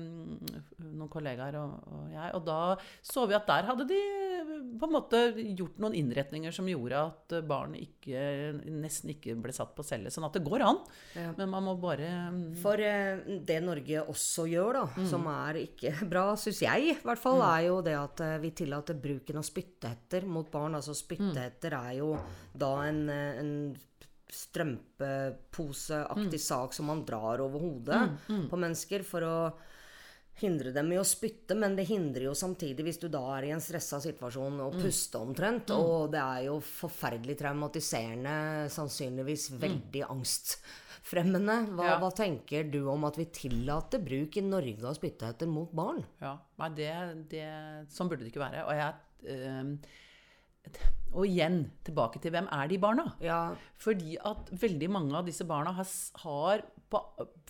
noen 0.83 1.07
kollegaer 1.07 1.55
og, 1.55 1.85
og 1.87 2.09
jeg. 2.11 2.31
Og 2.35 2.43
da 2.45 2.75
så 3.01 3.23
vi 3.29 3.33
at 3.37 3.47
der 3.47 3.63
hadde 3.69 3.85
de 3.87 3.99
på 4.75 4.83
en 4.89 4.91
måte 4.91 5.21
gjort 5.55 5.77
noen 5.79 5.95
innretninger 5.95 6.51
som 6.51 6.67
gjorde 6.67 6.99
at 6.99 7.35
barn 7.47 7.77
ikke, 7.79 8.19
nesten 8.67 9.13
ikke 9.13 9.37
ble 9.39 9.53
satt 9.55 9.71
på 9.77 9.85
celle. 9.87 10.11
Sånn 10.11 10.25
at 10.27 10.33
det 10.35 10.43
går 10.43 10.65
an. 10.67 10.81
Ja. 11.15 11.31
Men 11.37 11.49
man 11.53 11.63
må 11.63 11.77
bare 11.79 12.09
mm, 12.33 12.43
For 12.59 12.75
eh, 12.83 13.23
det 13.47 13.61
Norge 13.63 14.03
også 14.03 14.49
gjør, 14.51 14.73
da, 14.81 14.85
Mm. 14.95 15.07
som 15.09 15.25
er 15.31 15.61
ikke 15.63 15.95
bra, 16.11 16.25
syns 16.35 16.59
jeg 16.61 16.91
i 16.91 16.97
hvert 17.07 17.19
fall, 17.23 17.39
Mm. 17.39 17.47
er 17.55 17.65
jo 17.69 17.81
det 17.87 17.95
at 18.01 18.21
eh, 18.27 18.37
vi 18.43 18.51
tillater 18.51 18.99
bruken 18.99 19.39
av 19.39 19.47
spyttehetter 19.47 20.27
mot 20.27 20.51
barn. 20.51 20.75
Altså 20.75 20.91
spyttehetter 20.95 21.71
Mm. 21.71 21.87
er 21.87 21.93
jo 22.03 22.19
da 22.55 22.73
en, 22.83 23.09
eh, 23.09 23.39
en 23.39 23.53
strømpeposeaktig 24.31 26.39
sak 26.41 26.73
som 26.73 26.85
man 26.89 27.05
drar 27.05 27.39
over 27.43 27.59
hodet 27.59 28.01
Mm, 28.05 28.17
mm. 28.29 28.49
på 28.49 28.57
mennesker 28.57 29.03
for 29.05 29.21
å 29.21 29.53
hindre 30.35 30.71
dem 30.75 30.89
i 30.91 30.97
å 30.99 31.03
spytte, 31.07 31.55
men 31.55 31.75
det 31.77 31.85
hindrer 31.87 32.25
jo 32.27 32.33
samtidig, 32.35 32.83
hvis 32.83 32.99
du 32.99 33.07
da 33.07 33.21
er 33.37 33.43
i 33.47 33.51
en 33.55 33.61
stressa 33.63 34.01
situasjon, 34.03 34.57
å 34.59 34.67
Mm. 34.73 34.81
puste 34.81 35.15
omtrent. 35.17 35.67
Mm. 35.71 35.79
Og 35.79 36.11
det 36.11 36.19
er 36.19 36.43
jo 36.45 36.59
forferdelig 36.59 37.37
traumatiserende, 37.39 38.67
sannsynligvis 38.69 39.49
veldig 39.51 40.03
angstfremmende. 40.09 41.67
Hva, 41.71 41.83
Ja. 41.85 41.99
hva 41.99 42.11
tenker 42.13 42.63
du 42.69 42.85
om 42.89 43.05
at 43.05 43.15
vi 43.15 43.25
tillater 43.25 43.99
bruk 44.03 44.35
i 44.35 44.41
Norge 44.41 44.83
av 44.83 44.95
spyttehetter 44.95 45.47
mot 45.47 45.71
barn? 45.71 46.03
Ja, 46.21 46.37
nei, 46.59 46.69
det, 46.69 47.29
det, 47.29 47.87
sånn 47.89 48.09
burde 48.09 48.23
det 48.25 48.31
ikke 48.33 48.51
være. 48.51 48.65
Og, 48.67 48.73
jeg, 48.75 48.93
ehm, 49.31 49.79
og 51.15 51.27
igjen, 51.29 51.61
tilbake 51.87 52.19
til 52.21 52.33
hvem 52.35 52.47
er 52.51 52.71
de 52.71 52.79
barna? 52.81 53.05
Ja. 53.23 53.41
Fordi 53.81 54.17
at 54.19 54.49
veldig 54.51 54.89
mange 54.91 55.15
av 55.15 55.27
disse 55.27 55.47
barna 55.47 55.71
har, 55.77 55.91
har 56.25 56.65
på, 56.91 57.01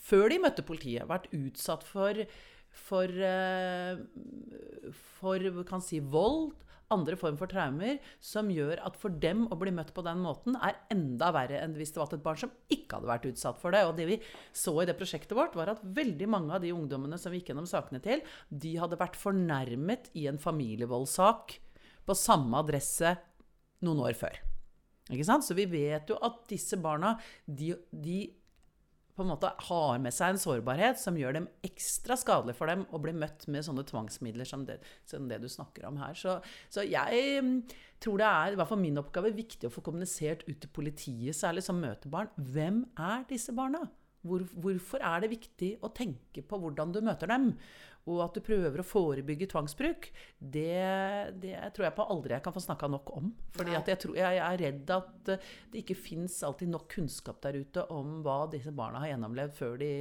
før 0.06 0.30
de 0.32 0.42
møtte 0.44 0.66
politiet, 0.68 1.08
vært 1.10 1.32
utsatt 1.34 1.86
for, 1.88 2.22
for, 2.86 3.10
eh, 3.10 3.98
for 5.18 5.66
kan 5.68 5.84
si, 5.84 6.00
vold, 6.00 6.54
andre 6.94 7.18
form 7.18 7.38
for 7.40 7.50
traumer, 7.50 7.98
som 8.22 8.52
gjør 8.54 8.78
at 8.86 8.98
for 9.02 9.10
dem 9.10 9.48
å 9.50 9.58
bli 9.58 9.74
møtt 9.74 9.90
på 9.96 10.04
den 10.06 10.22
måten 10.22 10.54
er 10.62 10.78
enda 10.94 11.32
verre 11.34 11.58
enn 11.64 11.74
hvis 11.74 11.96
det 11.96 12.02
var 12.04 12.14
et 12.14 12.24
barn 12.26 12.38
som 12.38 12.54
ikke 12.70 13.00
hadde 13.00 13.10
vært 13.10 13.28
utsatt 13.32 13.58
for 13.62 13.74
det. 13.74 13.82
Og 13.90 13.98
det 13.98 14.06
vi 14.12 14.20
så 14.54 14.76
i 14.84 14.86
det 14.86 14.98
prosjektet 15.00 15.34
vårt, 15.38 15.58
var 15.58 15.74
at 15.74 15.82
veldig 15.82 16.30
mange 16.30 16.54
av 16.54 16.62
de 16.62 16.74
ungdommene 16.76 17.18
som 17.18 17.34
vi 17.34 17.42
gikk 17.42 17.56
gjennom 17.56 17.70
sakene 17.70 18.04
til, 18.06 18.22
de 18.50 18.78
hadde 18.78 19.02
vært 19.02 19.18
fornærmet 19.18 20.12
i 20.14 20.30
en 20.30 20.42
familievoldssak 20.42 21.58
på 22.06 22.18
samme 22.18 22.62
adresse 22.62 23.16
noen 23.86 24.04
år 24.08 24.18
før. 24.18 24.40
Ikke 25.14 25.28
sant? 25.28 25.46
Så 25.46 25.58
vi 25.58 25.68
vet 25.70 26.10
jo 26.10 26.18
at 26.26 26.42
disse 26.50 26.78
barna, 26.82 27.14
de, 27.46 27.74
de 27.92 28.20
på 29.16 29.24
en 29.24 29.32
måte 29.32 29.52
har 29.68 30.00
med 30.04 30.14
seg 30.14 30.34
en 30.34 30.42
sårbarhet 30.42 31.00
som 31.00 31.16
gjør 31.18 31.38
dem 31.38 31.46
ekstra 31.66 32.18
skadelig 32.20 32.58
for 32.58 32.72
dem 32.72 32.84
å 32.92 33.00
bli 33.02 33.14
møtt 33.16 33.46
med 33.52 33.64
sånne 33.68 33.86
tvangsmidler 33.88 34.48
som 34.50 34.66
det, 34.68 34.82
som 35.08 35.30
det 35.30 35.40
du 35.44 35.48
snakker 35.52 35.88
om 35.88 36.00
her. 36.02 36.18
Så, 36.20 36.40
så 36.74 36.84
jeg 36.84 37.44
mm, 37.46 37.54
tror 38.04 38.20
det 38.20 38.32
er, 38.32 38.56
i 38.56 38.60
hvert 38.60 38.72
fall 38.72 38.82
min 38.82 39.00
oppgave, 39.00 39.32
viktig 39.38 39.70
å 39.70 39.74
få 39.74 39.86
kommunisert 39.86 40.44
ut 40.50 40.58
til 40.60 40.74
politiet, 40.76 41.38
særlig 41.38 41.64
som 41.68 41.80
møtebarn. 41.80 42.34
Hvem 42.36 42.84
er 43.00 43.24
disse 43.30 43.56
barna? 43.56 43.86
Hvor, 44.26 44.46
hvorfor 44.58 45.04
er 45.06 45.24
det 45.24 45.34
viktig 45.36 45.76
å 45.86 45.92
tenke 45.94 46.42
på 46.46 46.60
hvordan 46.62 46.94
du 46.96 47.04
møter 47.06 47.30
dem? 47.30 47.54
Og 48.06 48.20
at 48.22 48.36
du 48.38 48.42
prøver 48.46 48.82
å 48.82 48.86
forebygge 48.86 49.48
tvangsbruk, 49.50 50.12
det, 50.38 51.34
det 51.42 51.56
tror 51.74 51.88
jeg 51.88 51.96
på 51.98 52.06
aldri 52.14 52.36
jeg 52.36 52.46
kan 52.46 52.54
få 52.54 52.62
snakka 52.62 52.90
nok 52.94 53.10
om. 53.18 53.32
Fordi 53.56 53.74
jeg, 53.74 53.98
jeg 54.20 54.42
er 54.46 54.60
redd 54.62 54.94
at 54.94 55.32
eh, 55.34 55.48
det 55.74 55.82
ikke 55.82 55.98
fins 55.98 56.36
alltid 56.46 56.70
nok 56.70 56.86
kunnskap 56.92 57.42
der 57.42 57.58
ute 57.58 57.88
om 57.94 58.20
hva 58.26 58.44
disse 58.52 58.74
barna 58.78 59.02
har 59.02 59.16
gjennomlevd 59.16 59.58
før 59.58 59.74
de, 59.82 59.92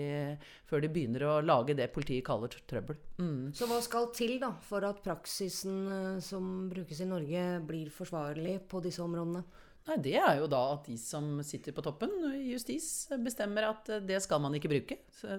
før 0.68 0.84
de 0.84 0.92
begynner 0.92 1.24
å 1.30 1.38
lage 1.40 1.78
det 1.78 1.88
politiet 1.96 2.26
kaller 2.28 2.52
trøbbel. 2.52 3.00
Mm. 3.16 3.54
Så 3.56 3.70
hva 3.70 3.80
skal 3.84 4.10
til 4.16 4.36
da 4.42 4.52
for 4.68 4.84
at 4.84 5.00
praksisen 5.04 5.80
eh, 5.88 6.22
som 6.24 6.68
brukes 6.68 7.00
i 7.00 7.08
Norge, 7.08 7.46
blir 7.64 7.88
forsvarlig 7.94 8.60
på 8.68 8.84
disse 8.84 9.00
områdene? 9.04 9.46
Nei, 9.84 9.98
Det 10.00 10.14
er 10.16 10.38
jo 10.40 10.46
da 10.48 10.60
at 10.78 10.86
de 10.88 10.94
som 10.96 11.26
sitter 11.44 11.74
på 11.76 11.82
toppen 11.84 12.12
i 12.30 12.54
justis, 12.54 12.86
bestemmer 13.20 13.66
at 13.68 13.90
eh, 13.92 14.04
det 14.08 14.22
skal 14.24 14.40
man 14.40 14.56
ikke 14.56 14.70
bruke. 14.72 14.96
Så, 15.12 15.36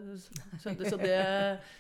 så, 0.62 0.76
så, 0.86 1.00
det, 1.02 1.18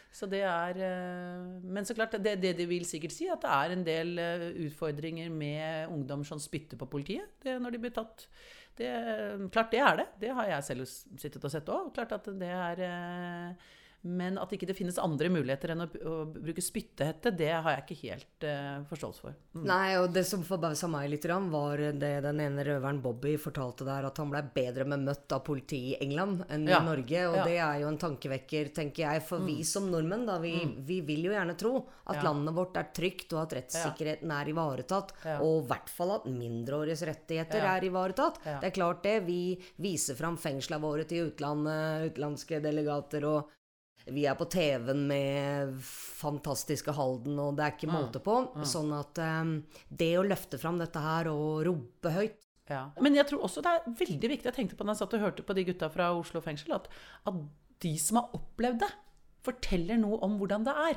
så 0.09 0.29
det 0.31 0.41
er 0.49 0.81
eh, 0.87 1.45
Men 1.61 1.85
så 1.85 1.93
klart, 1.97 2.17
det, 2.17 2.39
det 2.41 2.55
de 2.57 2.65
vil 2.69 2.87
sikkert 2.89 3.13
si, 3.13 3.29
at 3.29 3.45
det 3.45 3.53
er 3.53 3.75
en 3.75 3.85
del 3.85 4.17
eh, 4.17 4.47
utfordringer 4.65 5.29
med 5.29 5.93
ungdom 5.93 6.25
som 6.25 6.41
spytter 6.41 6.79
på 6.81 6.89
politiet 6.89 7.37
det, 7.45 7.59
når 7.61 7.75
de 7.75 7.83
blir 7.85 7.93
tatt. 7.95 8.25
Klart 8.75 9.71
det 9.71 9.79
er 9.79 10.01
det. 10.01 10.05
Det 10.19 10.33
har 10.35 10.49
jeg 10.49 10.67
selv 10.67 10.89
sittet 10.89 11.45
og 11.45 11.51
sett 11.53 11.69
òg. 11.71 11.93
Klart 11.95 12.17
at 12.17 12.25
det 12.41 12.49
er 12.51 12.81
eh, 12.89 13.69
Men 14.05 14.37
at 14.37 14.51
ikke 14.53 14.67
det 14.69 14.75
finnes 14.77 14.99
andre 15.01 15.31
muligheter 15.33 15.71
enn 15.73 15.81
å, 15.81 15.87
å 16.05 16.15
bruke 16.29 16.61
spyttehette, 16.61 17.31
det 17.35 17.49
har 17.55 17.71
jeg 17.79 17.83
ikke 17.85 18.11
helt 18.11 18.45
uh, 18.45 18.83
forståelse 18.85 19.23
for. 19.23 19.33
Mm. 19.57 19.63
Nei, 19.65 19.95
og 19.97 20.11
det 20.13 20.21
som 20.29 20.43
forbausa 20.45 20.85
meg 20.91 21.09
litt, 21.09 21.25
var 21.25 21.81
det 21.97 22.11
den 22.21 22.39
ene 22.43 22.65
røveren 22.67 23.01
Bobby 23.01 23.33
fortalte 23.41 23.87
der, 23.87 24.05
at 24.05 24.21
han 24.21 24.29
ble 24.29 24.43
bedre 24.53 24.85
med 24.85 25.01
møtt 25.07 25.33
av 25.33 25.41
politiet 25.47 25.95
i 25.95 26.05
England 26.05 26.43
enn 26.53 26.67
Ja. 26.69 26.81
i 26.83 26.85
Norge. 26.85 27.23
Og 27.31 27.35
Ja. 27.39 27.43
det 27.49 27.57
er 27.57 27.79
jo 27.81 27.87
en 27.87 27.97
tankevekker, 27.97 28.69
tenker 28.77 29.07
jeg. 29.07 29.23
For 29.23 29.39
vi 29.39 29.57
Mm. 29.57 29.65
som 29.65 29.89
nordmenn, 29.89 30.25
da, 30.27 30.37
vi, 30.37 30.53
Mm. 30.61 30.85
vi 30.85 30.99
vil 31.01 31.23
jo 31.25 31.31
gjerne 31.31 31.57
tro 31.57 31.73
at 32.05 32.15
Ja. 32.17 32.21
landet 32.29 32.53
vårt 32.53 32.77
er 32.77 32.87
trygt, 32.93 33.33
og 33.33 33.41
at 33.41 33.57
rettssikkerheten 33.57 34.29
er 34.31 34.45
ivaretatt. 34.53 35.11
Og 35.41 35.63
i 35.63 35.67
hvert 35.67 35.89
fall 35.89 36.11
at 36.11 36.25
mindreåriges 36.25 37.01
rettigheter 37.09 37.61
er 37.63 37.81
ivaretatt. 37.89 38.37
Det 38.61 38.63
er 38.69 38.71
klart 38.71 39.01
det. 39.01 39.25
Vi 39.25 39.57
viser 39.81 40.15
fram 40.15 40.37
fengslene 40.37 40.79
våre 40.81 41.03
til 41.07 41.31
utlandet, 41.31 42.13
utenlandske 42.13 42.61
delegater, 42.61 43.23
og 43.25 43.49
vi 44.05 44.25
er 44.29 44.35
på 44.37 44.45
TV-en 44.53 45.07
med 45.09 45.75
fantastiske 45.81 46.93
Halden, 46.93 47.39
og 47.41 47.55
det 47.57 47.63
er 47.65 47.71
ikke 47.73 47.87
Mm. 47.89 47.95
måte 47.97 48.19
på. 48.21 48.35
Mm. 48.55 48.65
Sånn 48.69 48.91
at 48.93 49.17
um, 49.17 49.53
det 49.89 50.11
å 50.19 50.25
løfte 50.27 50.59
fram 50.61 50.77
dette 50.77 50.99
her 51.01 51.27
og 51.31 51.65
rope 51.65 52.11
høyt 52.13 52.41
Ja. 52.69 52.89
Men 52.99 53.13
jeg 53.13 53.27
tror 53.29 53.43
også 53.45 53.61
det 53.61 53.71
er 53.71 53.91
veldig 53.99 54.29
viktig, 54.29 54.45
jeg 54.49 54.53
tenkte 54.55 54.75
på 54.75 54.85
når 54.85 54.95
jeg 54.95 55.01
satt 55.03 55.13
og 55.13 55.19
hørte 55.21 55.43
på 55.45 55.53
de 55.53 55.63
gutta 55.67 55.89
fra 55.93 56.07
Oslo 56.17 56.41
fengsel, 56.41 56.73
at, 56.73 56.87
at 57.29 57.35
de 57.83 57.91
som 58.01 58.17
har 58.17 58.31
opplevd 58.33 58.79
det, 58.81 58.89
forteller 59.45 59.99
noe 60.01 60.17
om 60.25 60.39
hvordan 60.39 60.63
det 60.65 60.73
er. 60.73 60.95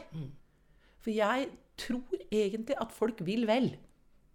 For 1.04 1.10
jeg 1.12 1.50
tror 1.76 2.22
egentlig 2.32 2.74
at 2.80 2.90
folk 2.96 3.20
vil 3.20 3.44
vel. 3.46 3.68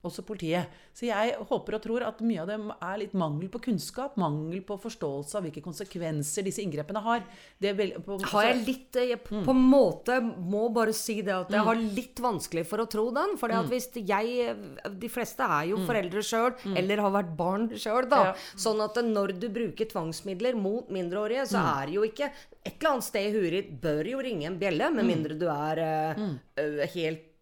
Også 0.04 0.20
politiet. 0.28 0.68
Så 0.94 1.06
jeg 1.08 1.36
håper 1.48 1.76
og 1.78 1.82
tror 1.82 2.04
at 2.04 2.20
mye 2.20 2.42
av 2.44 2.48
det 2.52 2.58
er 2.84 2.98
litt 3.00 3.14
mangel 3.16 3.48
på 3.48 3.62
kunnskap, 3.64 4.18
mangel 4.20 4.60
på 4.68 4.76
forståelse 4.78 5.38
av 5.40 5.46
hvilke 5.46 5.64
konsekvenser 5.64 6.44
disse 6.44 6.60
inngrepene 6.60 7.00
har. 7.06 7.24
Det 7.58 7.72
vel, 7.78 7.94
på, 8.04 8.18
har 8.34 8.50
jeg 8.50 8.66
litt 8.68 8.92
jeg 9.00 9.22
mm. 9.24 9.46
på 9.46 9.52
en 9.56 9.62
måte 9.64 10.18
må 10.22 10.66
bare 10.76 10.92
si 10.94 11.22
det 11.22 11.32
at 11.34 11.50
jeg 11.56 11.64
har 11.64 11.76
litt 11.80 12.20
vanskelig 12.20 12.66
for 12.68 12.84
å 12.84 12.90
tro 12.92 13.10
den. 13.16 13.38
For 13.40 13.48
Mm. 13.54 13.70
hvis 13.70 13.88
jeg 13.96 14.58
De 15.00 15.08
fleste 15.08 15.40
er 15.40 15.68
jo 15.70 15.78
Mm. 15.78 15.86
foreldre 15.88 16.22
sjøl, 16.22 16.52
Mm. 16.66 16.78
eller 16.78 16.98
har 16.98 17.12
vært 17.12 17.36
barn 17.38 17.70
sjøl, 17.70 18.10
da. 18.10 18.24
Ja. 18.26 18.34
Sånn 18.58 18.84
at 18.84 18.96
når 18.96 19.40
du 19.40 19.48
bruker 19.50 19.86
tvangsmidler 19.86 20.56
mot 20.56 20.90
mindreårige, 20.90 21.48
så 21.48 21.60
Mm. 21.64 21.82
er 21.82 21.86
det 21.86 21.94
jo 21.96 22.02
ikke 22.04 22.32
Et 22.66 22.80
eller 22.80 22.92
annet 22.94 23.04
sted 23.04 23.28
i 23.28 23.38
huet 23.38 23.52
ditt 23.52 23.82
bør 23.82 24.06
jo 24.10 24.18
ringe 24.24 24.46
en 24.46 24.58
bjelle, 24.58 24.94
med 24.94 25.04
Mm. 25.04 25.08
mindre 25.12 25.38
du 25.38 25.48
er 25.50 25.78
eh, 25.80 26.16
eh, 26.58 26.88
helt 26.88 27.20
eh, 27.20 27.33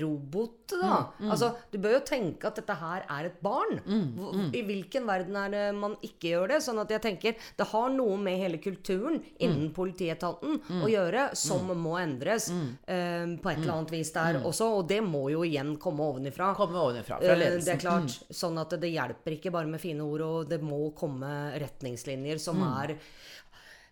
robot, 0.00 0.68
da. 0.68 1.12
Mm, 1.18 1.26
mm. 1.26 1.30
Altså, 1.32 1.50
du 1.72 1.78
bør 1.82 1.94
jo 1.96 2.00
tenke 2.08 2.44
at 2.48 2.56
dette 2.60 2.74
her 2.80 3.04
er 3.08 3.28
et 3.30 3.40
barn. 3.42 3.80
Hvor- 4.16 4.34
mm. 4.34 4.50
I 4.54 4.62
hvilken 4.68 5.06
verden 5.06 5.36
er 5.36 5.50
det 5.50 5.74
man 5.74 5.96
ikke 6.02 6.30
gjør 6.32 6.48
det? 6.48 6.60
Sånn 6.62 6.80
at 6.82 6.88
jeg 6.90 7.02
tenker 7.02 7.34
det 7.56 7.66
har 7.66 7.90
noe 7.90 8.16
med 8.18 8.38
hele 8.38 8.58
kulturen 8.58 9.22
innen 9.40 9.70
politietaten 9.72 10.60
Mm. 10.66 10.82
å 10.82 10.88
gjøre, 10.90 11.36
som 11.36 11.66
må 11.76 11.96
endres 12.00 12.50
eh, 12.50 13.26
på 13.36 13.50
et 13.50 13.58
eller 13.58 13.72
annet 13.72 13.90
vis 13.90 14.10
der 14.12 14.34
Mm. 14.40 14.44
også. 14.44 14.66
Og 14.78 14.88
det 14.88 15.02
må 15.02 15.30
jo 15.30 15.40
igjen 15.42 15.76
komme 15.78 16.00
ovenifra. 16.00 16.54
Komme 16.56 16.74
ovenifra, 16.76 17.18
fra 17.18 17.26
Eh, 17.32 17.36
ledelsen. 17.38 17.64
Det 17.64 17.74
er 17.74 17.88
klart. 17.88 18.02
Mm. 18.02 18.34
Sånn 18.34 18.58
at 18.60 18.70
det 18.80 18.92
hjelper 18.92 19.32
ikke 19.38 19.52
bare 19.52 19.66
med 19.66 19.80
fine 19.80 20.00
ord, 20.00 20.20
og 20.20 20.48
det 20.48 20.60
må 20.62 20.94
komme 20.94 21.52
retningslinjer 21.58 22.38
som 22.40 22.56
Mm. 22.56 22.82
er 22.82 22.90
eh, 22.90 22.96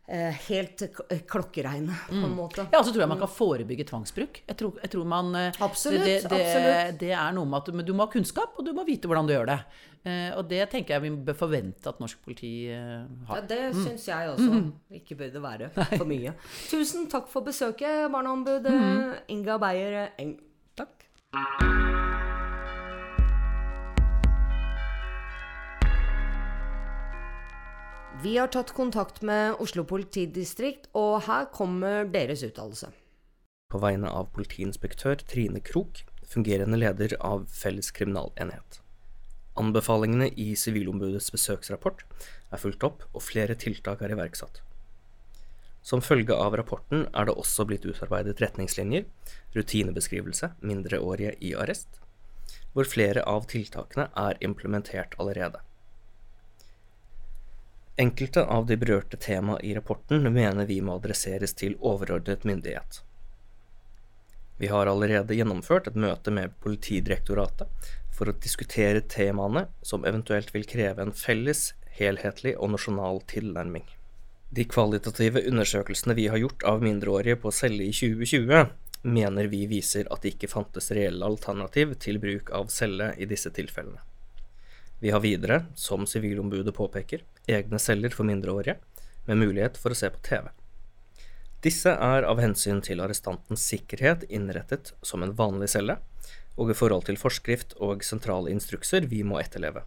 helt 0.04 0.82
klokkeregn 0.92 1.24
klokkereine, 1.28 1.94
på 2.08 2.26
en 2.26 2.36
måte. 2.36 2.66
Ja, 2.72 2.80
og 2.80 2.84
så 2.84 2.92
tror 2.92 3.04
jeg 3.04 3.08
man 3.08 3.22
kan 3.22 3.30
forebygge 3.32 3.86
tvangsbruk. 3.88 4.42
Jeg 4.48 4.58
tror, 4.60 4.76
jeg 4.82 4.92
tror 4.92 5.08
man 5.08 5.34
eh, 5.38 5.62
Absolutt, 5.64 6.04
det, 6.04 6.18
det, 6.28 6.40
absolutt. 6.44 7.00
det 7.00 7.10
er 7.16 7.32
noe 7.36 7.48
med 7.48 7.62
at 7.62 7.86
du, 7.86 7.94
må 7.94 8.04
ha 8.04 8.12
kunnskap, 8.12 8.58
og 8.58 8.66
du 8.66 8.74
må 8.76 8.84
vite 8.84 9.08
hvordan 9.08 9.30
du 9.30 9.34
gjør 9.36 9.48
det. 9.54 9.58
Eh, 10.04 10.30
og 10.36 10.44
det 10.50 10.60
tenker 10.68 10.98
jeg 10.98 11.06
vi 11.06 11.14
bør 11.30 11.38
forvente 11.46 11.88
at 11.88 12.00
norsk 12.02 12.20
politi 12.26 12.68
eh, 12.68 13.08
Ja, 13.30 13.40
det 13.40 13.48
det 13.48 13.72
syns 13.80 14.08
jeg 14.10 14.34
også. 14.34 14.60
Ikke 15.00 15.16
bør 15.16 15.32
det 15.38 15.44
være 15.46 15.72
for 15.72 16.08
mye. 16.10 16.36
Tusen 16.68 17.08
takk 17.08 17.30
for 17.32 17.46
besøket, 17.46 18.10
barneombud 18.12 18.68
mm. 18.68 19.12
Inga 19.32 19.60
Beyer 19.64 20.00
eh, 20.04 20.24
Eng. 20.26 20.36
Takk. 20.76 21.08
Vi 28.22 28.36
har 28.38 28.46
tatt 28.48 28.70
kontakt 28.72 29.22
med 29.22 29.56
Oslo 29.60 29.82
politidistrikt, 29.84 30.86
og 30.94 31.24
her 31.26 31.48
kommer 31.52 32.06
deres 32.08 32.44
uttalelse. 32.46 32.92
På 33.72 33.80
vegne 33.82 34.08
av 34.08 34.28
politiinspektør 34.36 35.24
Trine 35.28 35.60
Krok, 35.60 36.04
fungerende 36.30 36.78
leder 36.78 37.16
av 37.18 37.48
Felles 37.50 37.90
kriminalenhet. 37.90 38.78
Anbefalingene 39.58 40.30
i 40.40 40.54
Sivilombudets 40.58 41.32
besøksrapport 41.34 42.06
er 42.54 42.62
fulgt 42.62 42.86
opp, 42.86 43.04
og 43.12 43.26
flere 43.26 43.58
tiltak 43.58 44.02
er 44.02 44.14
iverksatt. 44.14 44.62
Som 45.84 46.00
følge 46.00 46.38
av 46.38 46.54
rapporten 46.56 47.04
er 47.12 47.28
det 47.28 47.36
også 47.36 47.66
blitt 47.68 47.84
utarbeidet 47.84 48.40
retningslinjer, 48.40 49.04
rutinebeskrivelse, 49.58 50.54
mindreårige 50.64 51.34
i 51.44 51.52
arrest, 51.58 52.00
hvor 52.72 52.88
flere 52.88 53.26
av 53.28 53.50
tiltakene 53.50 54.08
er 54.16 54.40
implementert 54.40 55.18
allerede. 55.20 55.60
Enkelte 57.96 58.42
av 58.44 58.66
de 58.66 58.76
berørte 58.76 59.16
tema 59.16 59.60
i 59.60 59.74
rapporten 59.74 60.32
mener 60.32 60.66
vi 60.66 60.80
må 60.82 60.96
adresseres 60.98 61.52
til 61.54 61.76
overordnet 61.78 62.42
myndighet. 62.42 63.02
Vi 64.58 64.66
har 64.66 64.90
allerede 64.90 65.36
gjennomført 65.38 65.86
et 65.86 65.98
møte 65.98 66.32
med 66.34 66.56
Politidirektoratet 66.64 67.90
for 68.14 68.30
å 68.30 68.34
diskutere 68.34 69.02
temaene 69.14 69.68
som 69.82 70.06
eventuelt 70.10 70.50
vil 70.54 70.66
kreve 70.66 71.06
en 71.06 71.14
felles, 71.14 71.68
helhetlig 71.98 72.56
og 72.58 72.72
nasjonal 72.74 73.20
tilnærming. 73.30 73.86
De 74.54 74.64
kvalitative 74.70 75.44
undersøkelsene 75.50 76.16
vi 76.18 76.26
har 76.30 76.42
gjort 76.42 76.66
av 76.66 76.82
mindreårige 76.82 77.38
på 77.42 77.52
celle 77.54 77.86
i 77.86 77.94
2020, 77.94 78.74
mener 79.06 79.50
vi 79.54 79.66
viser 79.70 80.10
at 80.10 80.22
det 80.22 80.34
ikke 80.34 80.50
fantes 80.50 80.90
reelle 80.94 81.26
alternativ 81.26 81.94
til 82.02 82.18
bruk 82.22 82.50
av 82.50 82.74
celle 82.74 83.12
i 83.18 83.30
disse 83.30 83.54
tilfellene. 83.54 84.02
Vi 85.04 85.10
har 85.10 85.20
videre, 85.20 85.66
som 85.74 86.06
Sivilombudet 86.06 86.72
påpeker, 86.74 87.20
egne 87.44 87.76
celler 87.78 88.14
for 88.16 88.24
mindreårige, 88.24 88.78
med 89.28 89.36
mulighet 89.36 89.76
for 89.76 89.92
å 89.92 89.98
se 89.98 90.08
på 90.08 90.22
TV. 90.24 90.46
Disse 91.60 91.92
er 91.92 92.24
av 92.24 92.40
hensyn 92.40 92.80
til 92.80 93.04
arrestantens 93.04 93.66
sikkerhet 93.68 94.24
innrettet 94.32 94.94
som 95.04 95.20
en 95.20 95.36
vanlig 95.36 95.68
celle, 95.74 95.98
og 96.56 96.72
i 96.72 96.78
forhold 96.78 97.04
til 97.10 97.20
forskrift 97.20 97.76
og 97.84 98.00
sentrale 98.00 98.48
instrukser 98.56 99.04
vi 99.12 99.20
må 99.28 99.42
etterleve. 99.42 99.84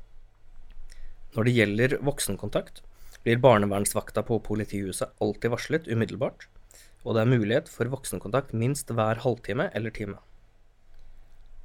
Når 1.34 1.50
det 1.50 1.58
gjelder 1.58 2.00
voksenkontakt, 2.06 2.84
blir 3.26 3.42
barnevernsvakta 3.42 4.22
på 4.22 4.38
politihuset 4.46 5.18
alltid 5.18 5.58
varslet 5.58 5.90
umiddelbart, 5.90 6.46
og 7.02 7.18
det 7.18 7.26
er 7.26 7.34
mulighet 7.34 7.74
for 7.74 7.90
voksenkontakt 7.90 8.54
minst 8.54 8.94
hver 8.94 9.26
halvtime 9.26 9.72
eller 9.74 9.90
time. 9.90 10.22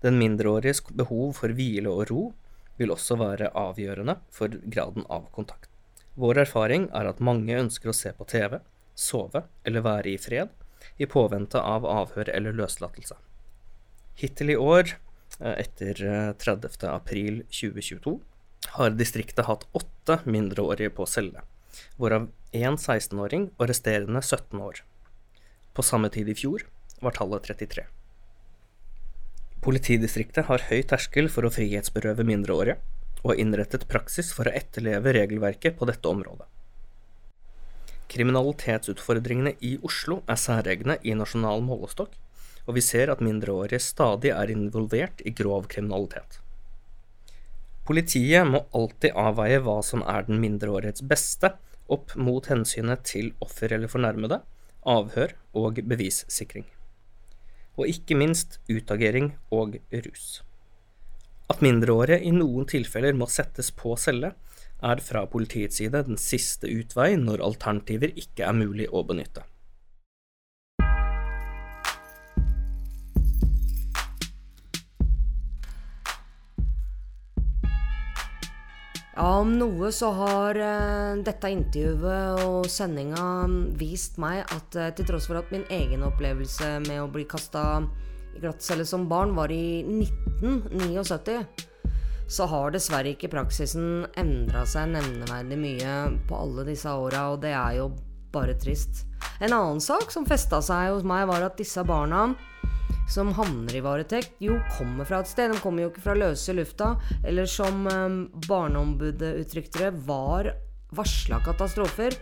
Den 0.01 0.17
mindreåriges 0.17 0.87
behov 0.89 1.37
for 1.43 1.53
hvile 1.53 1.93
og 1.93 2.09
ro 2.09 2.31
vil 2.79 2.93
også 2.95 3.19
være 3.21 3.53
avgjørende 3.59 4.17
for 4.33 4.53
graden 4.65 5.07
av 5.13 5.29
kontakt. 5.35 5.69
Vår 6.15 6.43
erfaring 6.45 6.89
er 6.93 7.09
at 7.09 7.23
mange 7.25 7.57
ønsker 7.57 7.93
å 7.93 7.97
se 7.97 8.13
på 8.17 8.27
TV, 8.29 8.59
sove 8.95 9.47
eller 9.65 9.85
være 9.85 10.13
i 10.13 10.19
fred, 10.21 10.51
i 11.01 11.09
påvente 11.09 11.61
av 11.61 11.87
avhør 11.89 12.29
eller 12.35 12.57
løslatelse. 12.57 13.17
Hittil 14.21 14.53
i 14.53 14.59
år, 14.61 14.97
eh, 15.41 15.57
etter 15.65 16.05
eh, 16.05 16.33
30. 16.37 16.85
april 16.91 17.43
2022, 17.49 18.19
har 18.77 18.95
distriktet 18.97 19.49
hatt 19.49 19.67
åtte 19.73 20.21
mindreårige 20.25 20.93
på 20.97 21.07
celle, 21.09 21.43
hvorav 21.97 22.29
én 22.53 22.77
16-åring 22.77 23.51
og 23.57 23.69
resterende 23.69 24.23
17 24.23 24.61
år. 24.61 24.85
På 25.73 25.83
samme 25.83 26.13
tid 26.13 26.29
i 26.29 26.37
fjor 26.37 26.67
var 27.01 27.17
tallet 27.17 27.49
33. 27.49 27.89
Politidistriktet 29.63 30.49
har 30.49 30.65
høy 30.67 30.81
terskel 30.91 31.29
for 31.31 31.47
å 31.47 31.53
frihetsberøve 31.55 32.25
mindreårige, 32.27 32.81
og 33.23 33.31
har 33.31 33.43
innrettet 33.45 33.87
praksis 33.91 34.33
for 34.35 34.51
å 34.51 34.55
etterleve 34.59 35.13
regelverket 35.15 35.77
på 35.79 35.87
dette 35.87 36.11
området. 36.11 36.49
Kriminalitetsutfordringene 38.11 39.55
i 39.63 39.77
Oslo 39.87 40.19
er 40.27 40.41
særegne 40.43 40.99
i 41.07 41.15
nasjonal 41.15 41.63
målestokk, 41.65 42.19
og 42.67 42.77
vi 42.77 42.83
ser 42.85 43.11
at 43.15 43.23
mindreårige 43.23 43.79
stadig 43.83 44.35
er 44.35 44.51
involvert 44.51 45.23
i 45.23 45.31
grov 45.31 45.71
kriminalitet. 45.71 46.41
Politiet 47.87 48.47
må 48.47 48.65
alltid 48.75 49.15
avveie 49.19 49.63
hva 49.63 49.79
som 49.87 50.03
er 50.07 50.27
den 50.27 50.43
mindreårighets 50.43 51.07
beste, 51.07 51.55
opp 51.87 52.15
mot 52.19 52.47
hensynet 52.51 53.07
til 53.07 53.33
offer 53.43 53.75
eller 53.75 53.91
fornærmede, 53.91 54.43
avhør 54.83 55.35
og 55.59 55.83
bevissikring. 55.87 56.67
Og 57.79 57.89
ikke 57.89 58.17
minst 58.19 58.59
utagering 58.69 59.33
og 59.55 59.79
rus. 60.07 60.43
At 61.53 61.63
mindreårige 61.65 62.21
i 62.25 62.33
noen 62.35 62.69
tilfeller 62.69 63.17
må 63.17 63.29
settes 63.29 63.73
på 63.77 63.97
celle, 64.01 64.35
er 64.83 65.03
fra 65.05 65.25
politiets 65.31 65.79
side 65.79 66.03
den 66.09 66.19
siste 66.19 66.69
utvei 66.71 67.15
når 67.21 67.45
alternativer 67.47 68.13
ikke 68.19 68.49
er 68.49 68.57
mulig 68.57 68.89
å 68.91 69.05
benytte. 69.07 69.45
Ja, 79.13 79.27
om 79.43 79.51
noe 79.61 79.91
så 79.93 80.09
har 80.17 80.57
eh, 80.57 81.19
dette 81.21 81.51
intervjuet 81.53 82.47
og 82.47 82.69
sendinga 82.73 83.45
vist 83.77 84.17
meg 84.23 84.41
at 84.55 84.79
eh, 84.81 84.93
til 84.97 85.11
tross 85.11 85.27
for 85.29 85.37
at 85.43 85.51
min 85.53 85.67
egen 85.69 86.05
opplevelse 86.07 86.79
med 86.87 87.03
å 87.03 87.11
bli 87.13 87.27
kasta 87.29 87.83
i 88.33 88.41
glattcelle 88.41 88.87
som 88.89 89.05
barn 89.11 89.35
var 89.37 89.53
i 89.53 89.83
1979, 89.85 91.43
så 92.25 92.47
har 92.49 92.73
dessverre 92.73 93.13
ikke 93.13 93.29
praksisen 93.35 94.07
endra 94.17 94.65
seg 94.65 94.95
nevneverdig 94.95 95.61
mye 95.61 95.97
på 96.31 96.39
alle 96.39 96.65
disse 96.71 96.89
åra, 96.89 97.27
og 97.35 97.43
det 97.45 97.53
er 97.53 97.83
jo 97.83 97.91
bare 98.33 98.57
trist. 98.57 99.05
En 99.45 99.53
annen 99.53 99.85
sak 99.85 100.09
som 100.15 100.25
festa 100.25 100.63
seg 100.65 100.89
hos 100.95 101.05
meg, 101.05 101.27
var 101.29 101.45
at 101.45 101.61
disse 101.61 101.85
barna 101.85 102.31
som 103.11 103.33
havner 103.37 103.77
i 103.77 103.83
varetekt, 103.85 104.37
jo 104.41 104.59
kommer 104.77 105.09
fra 105.09 105.21
et 105.23 105.31
sted. 105.31 105.53
De 105.53 105.61
kommer 105.63 105.85
jo 105.85 105.93
ikke 105.93 106.05
fra 106.07 106.17
løse 106.17 106.55
lufta. 106.57 106.95
Eller 107.27 107.49
som 107.51 107.87
um, 107.87 108.19
Barneombudet 108.47 109.35
uttrykte 109.43 109.87
det, 109.87 109.93
var 110.07 110.53
varsla 110.93 111.41
katastrofer. 111.45 112.17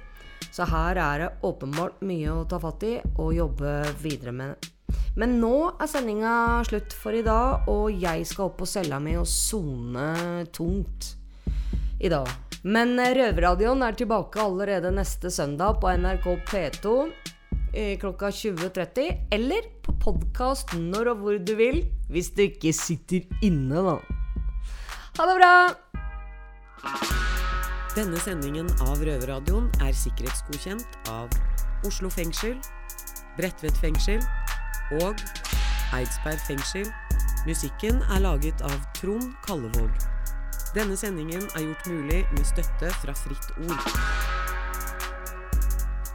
Så 0.51 0.67
her 0.67 0.99
er 0.99 1.23
det 1.23 1.31
åpenbart 1.47 2.01
mye 2.07 2.33
å 2.33 2.45
ta 2.49 2.59
fatt 2.63 2.85
i 2.89 2.97
og 3.17 3.35
jobbe 3.37 3.75
videre 4.03 4.35
med. 4.35 4.71
Men 5.19 5.39
nå 5.43 5.55
er 5.79 5.91
sendinga 5.91 6.35
slutt 6.67 6.95
for 6.97 7.15
i 7.15 7.23
dag, 7.27 7.69
og 7.71 7.91
jeg 7.95 8.27
skal 8.27 8.51
opp 8.51 8.61
på 8.63 8.69
cella 8.69 8.99
mi 9.03 9.17
og 9.19 9.29
sone 9.29 10.47
tungt 10.55 11.13
i 12.01 12.11
dag. 12.11 12.31
Men 12.63 12.99
Røverradioen 12.99 13.83
er 13.87 13.97
tilbake 13.97 14.41
allerede 14.43 14.93
neste 14.93 15.31
søndag 15.33 15.79
på 15.81 15.93
NRK 15.97 16.27
P2 16.51 16.95
eh, 17.07 17.30
klokka 18.01 18.31
20.30, 18.35 19.29
eller 19.35 19.69
på 19.85 19.95
podkast 20.03 20.75
når 20.79 21.13
og 21.15 21.23
hvor 21.23 21.39
du 21.39 21.55
vil, 21.59 21.85
hvis 22.11 22.33
du 22.37 22.45
ikke 22.49 22.73
sitter 22.77 23.27
inne, 23.47 23.85
da. 23.87 23.97
Ha 25.19 25.27
det 25.29 25.37
bra! 25.39 25.55
Denne 27.97 28.21
sendingen 28.23 28.69
av 28.87 29.01
Røverradioen 29.03 29.67
er 29.83 29.97
sikkerhetsgodkjent 29.97 31.01
av 31.11 31.33
Oslo 31.89 32.11
fengsel, 32.13 32.55
Bredtvet 33.39 33.77
fengsel 33.83 34.23
og 35.01 35.19
Eidsberg 35.97 36.39
fengsel. 36.47 36.87
Musikken 37.49 38.03
er 38.15 38.23
laget 38.23 38.63
av 38.63 38.77
Trond 38.99 39.33
Kallevåg. 39.47 39.91
Denne 40.77 40.97
sendingen 40.99 41.43
er 41.57 41.67
gjort 41.67 41.91
mulig 41.91 42.25
med 42.37 42.45
støtte 42.47 42.93
fra 43.03 43.17
Fritt 43.25 43.51
Ord. 43.65 44.20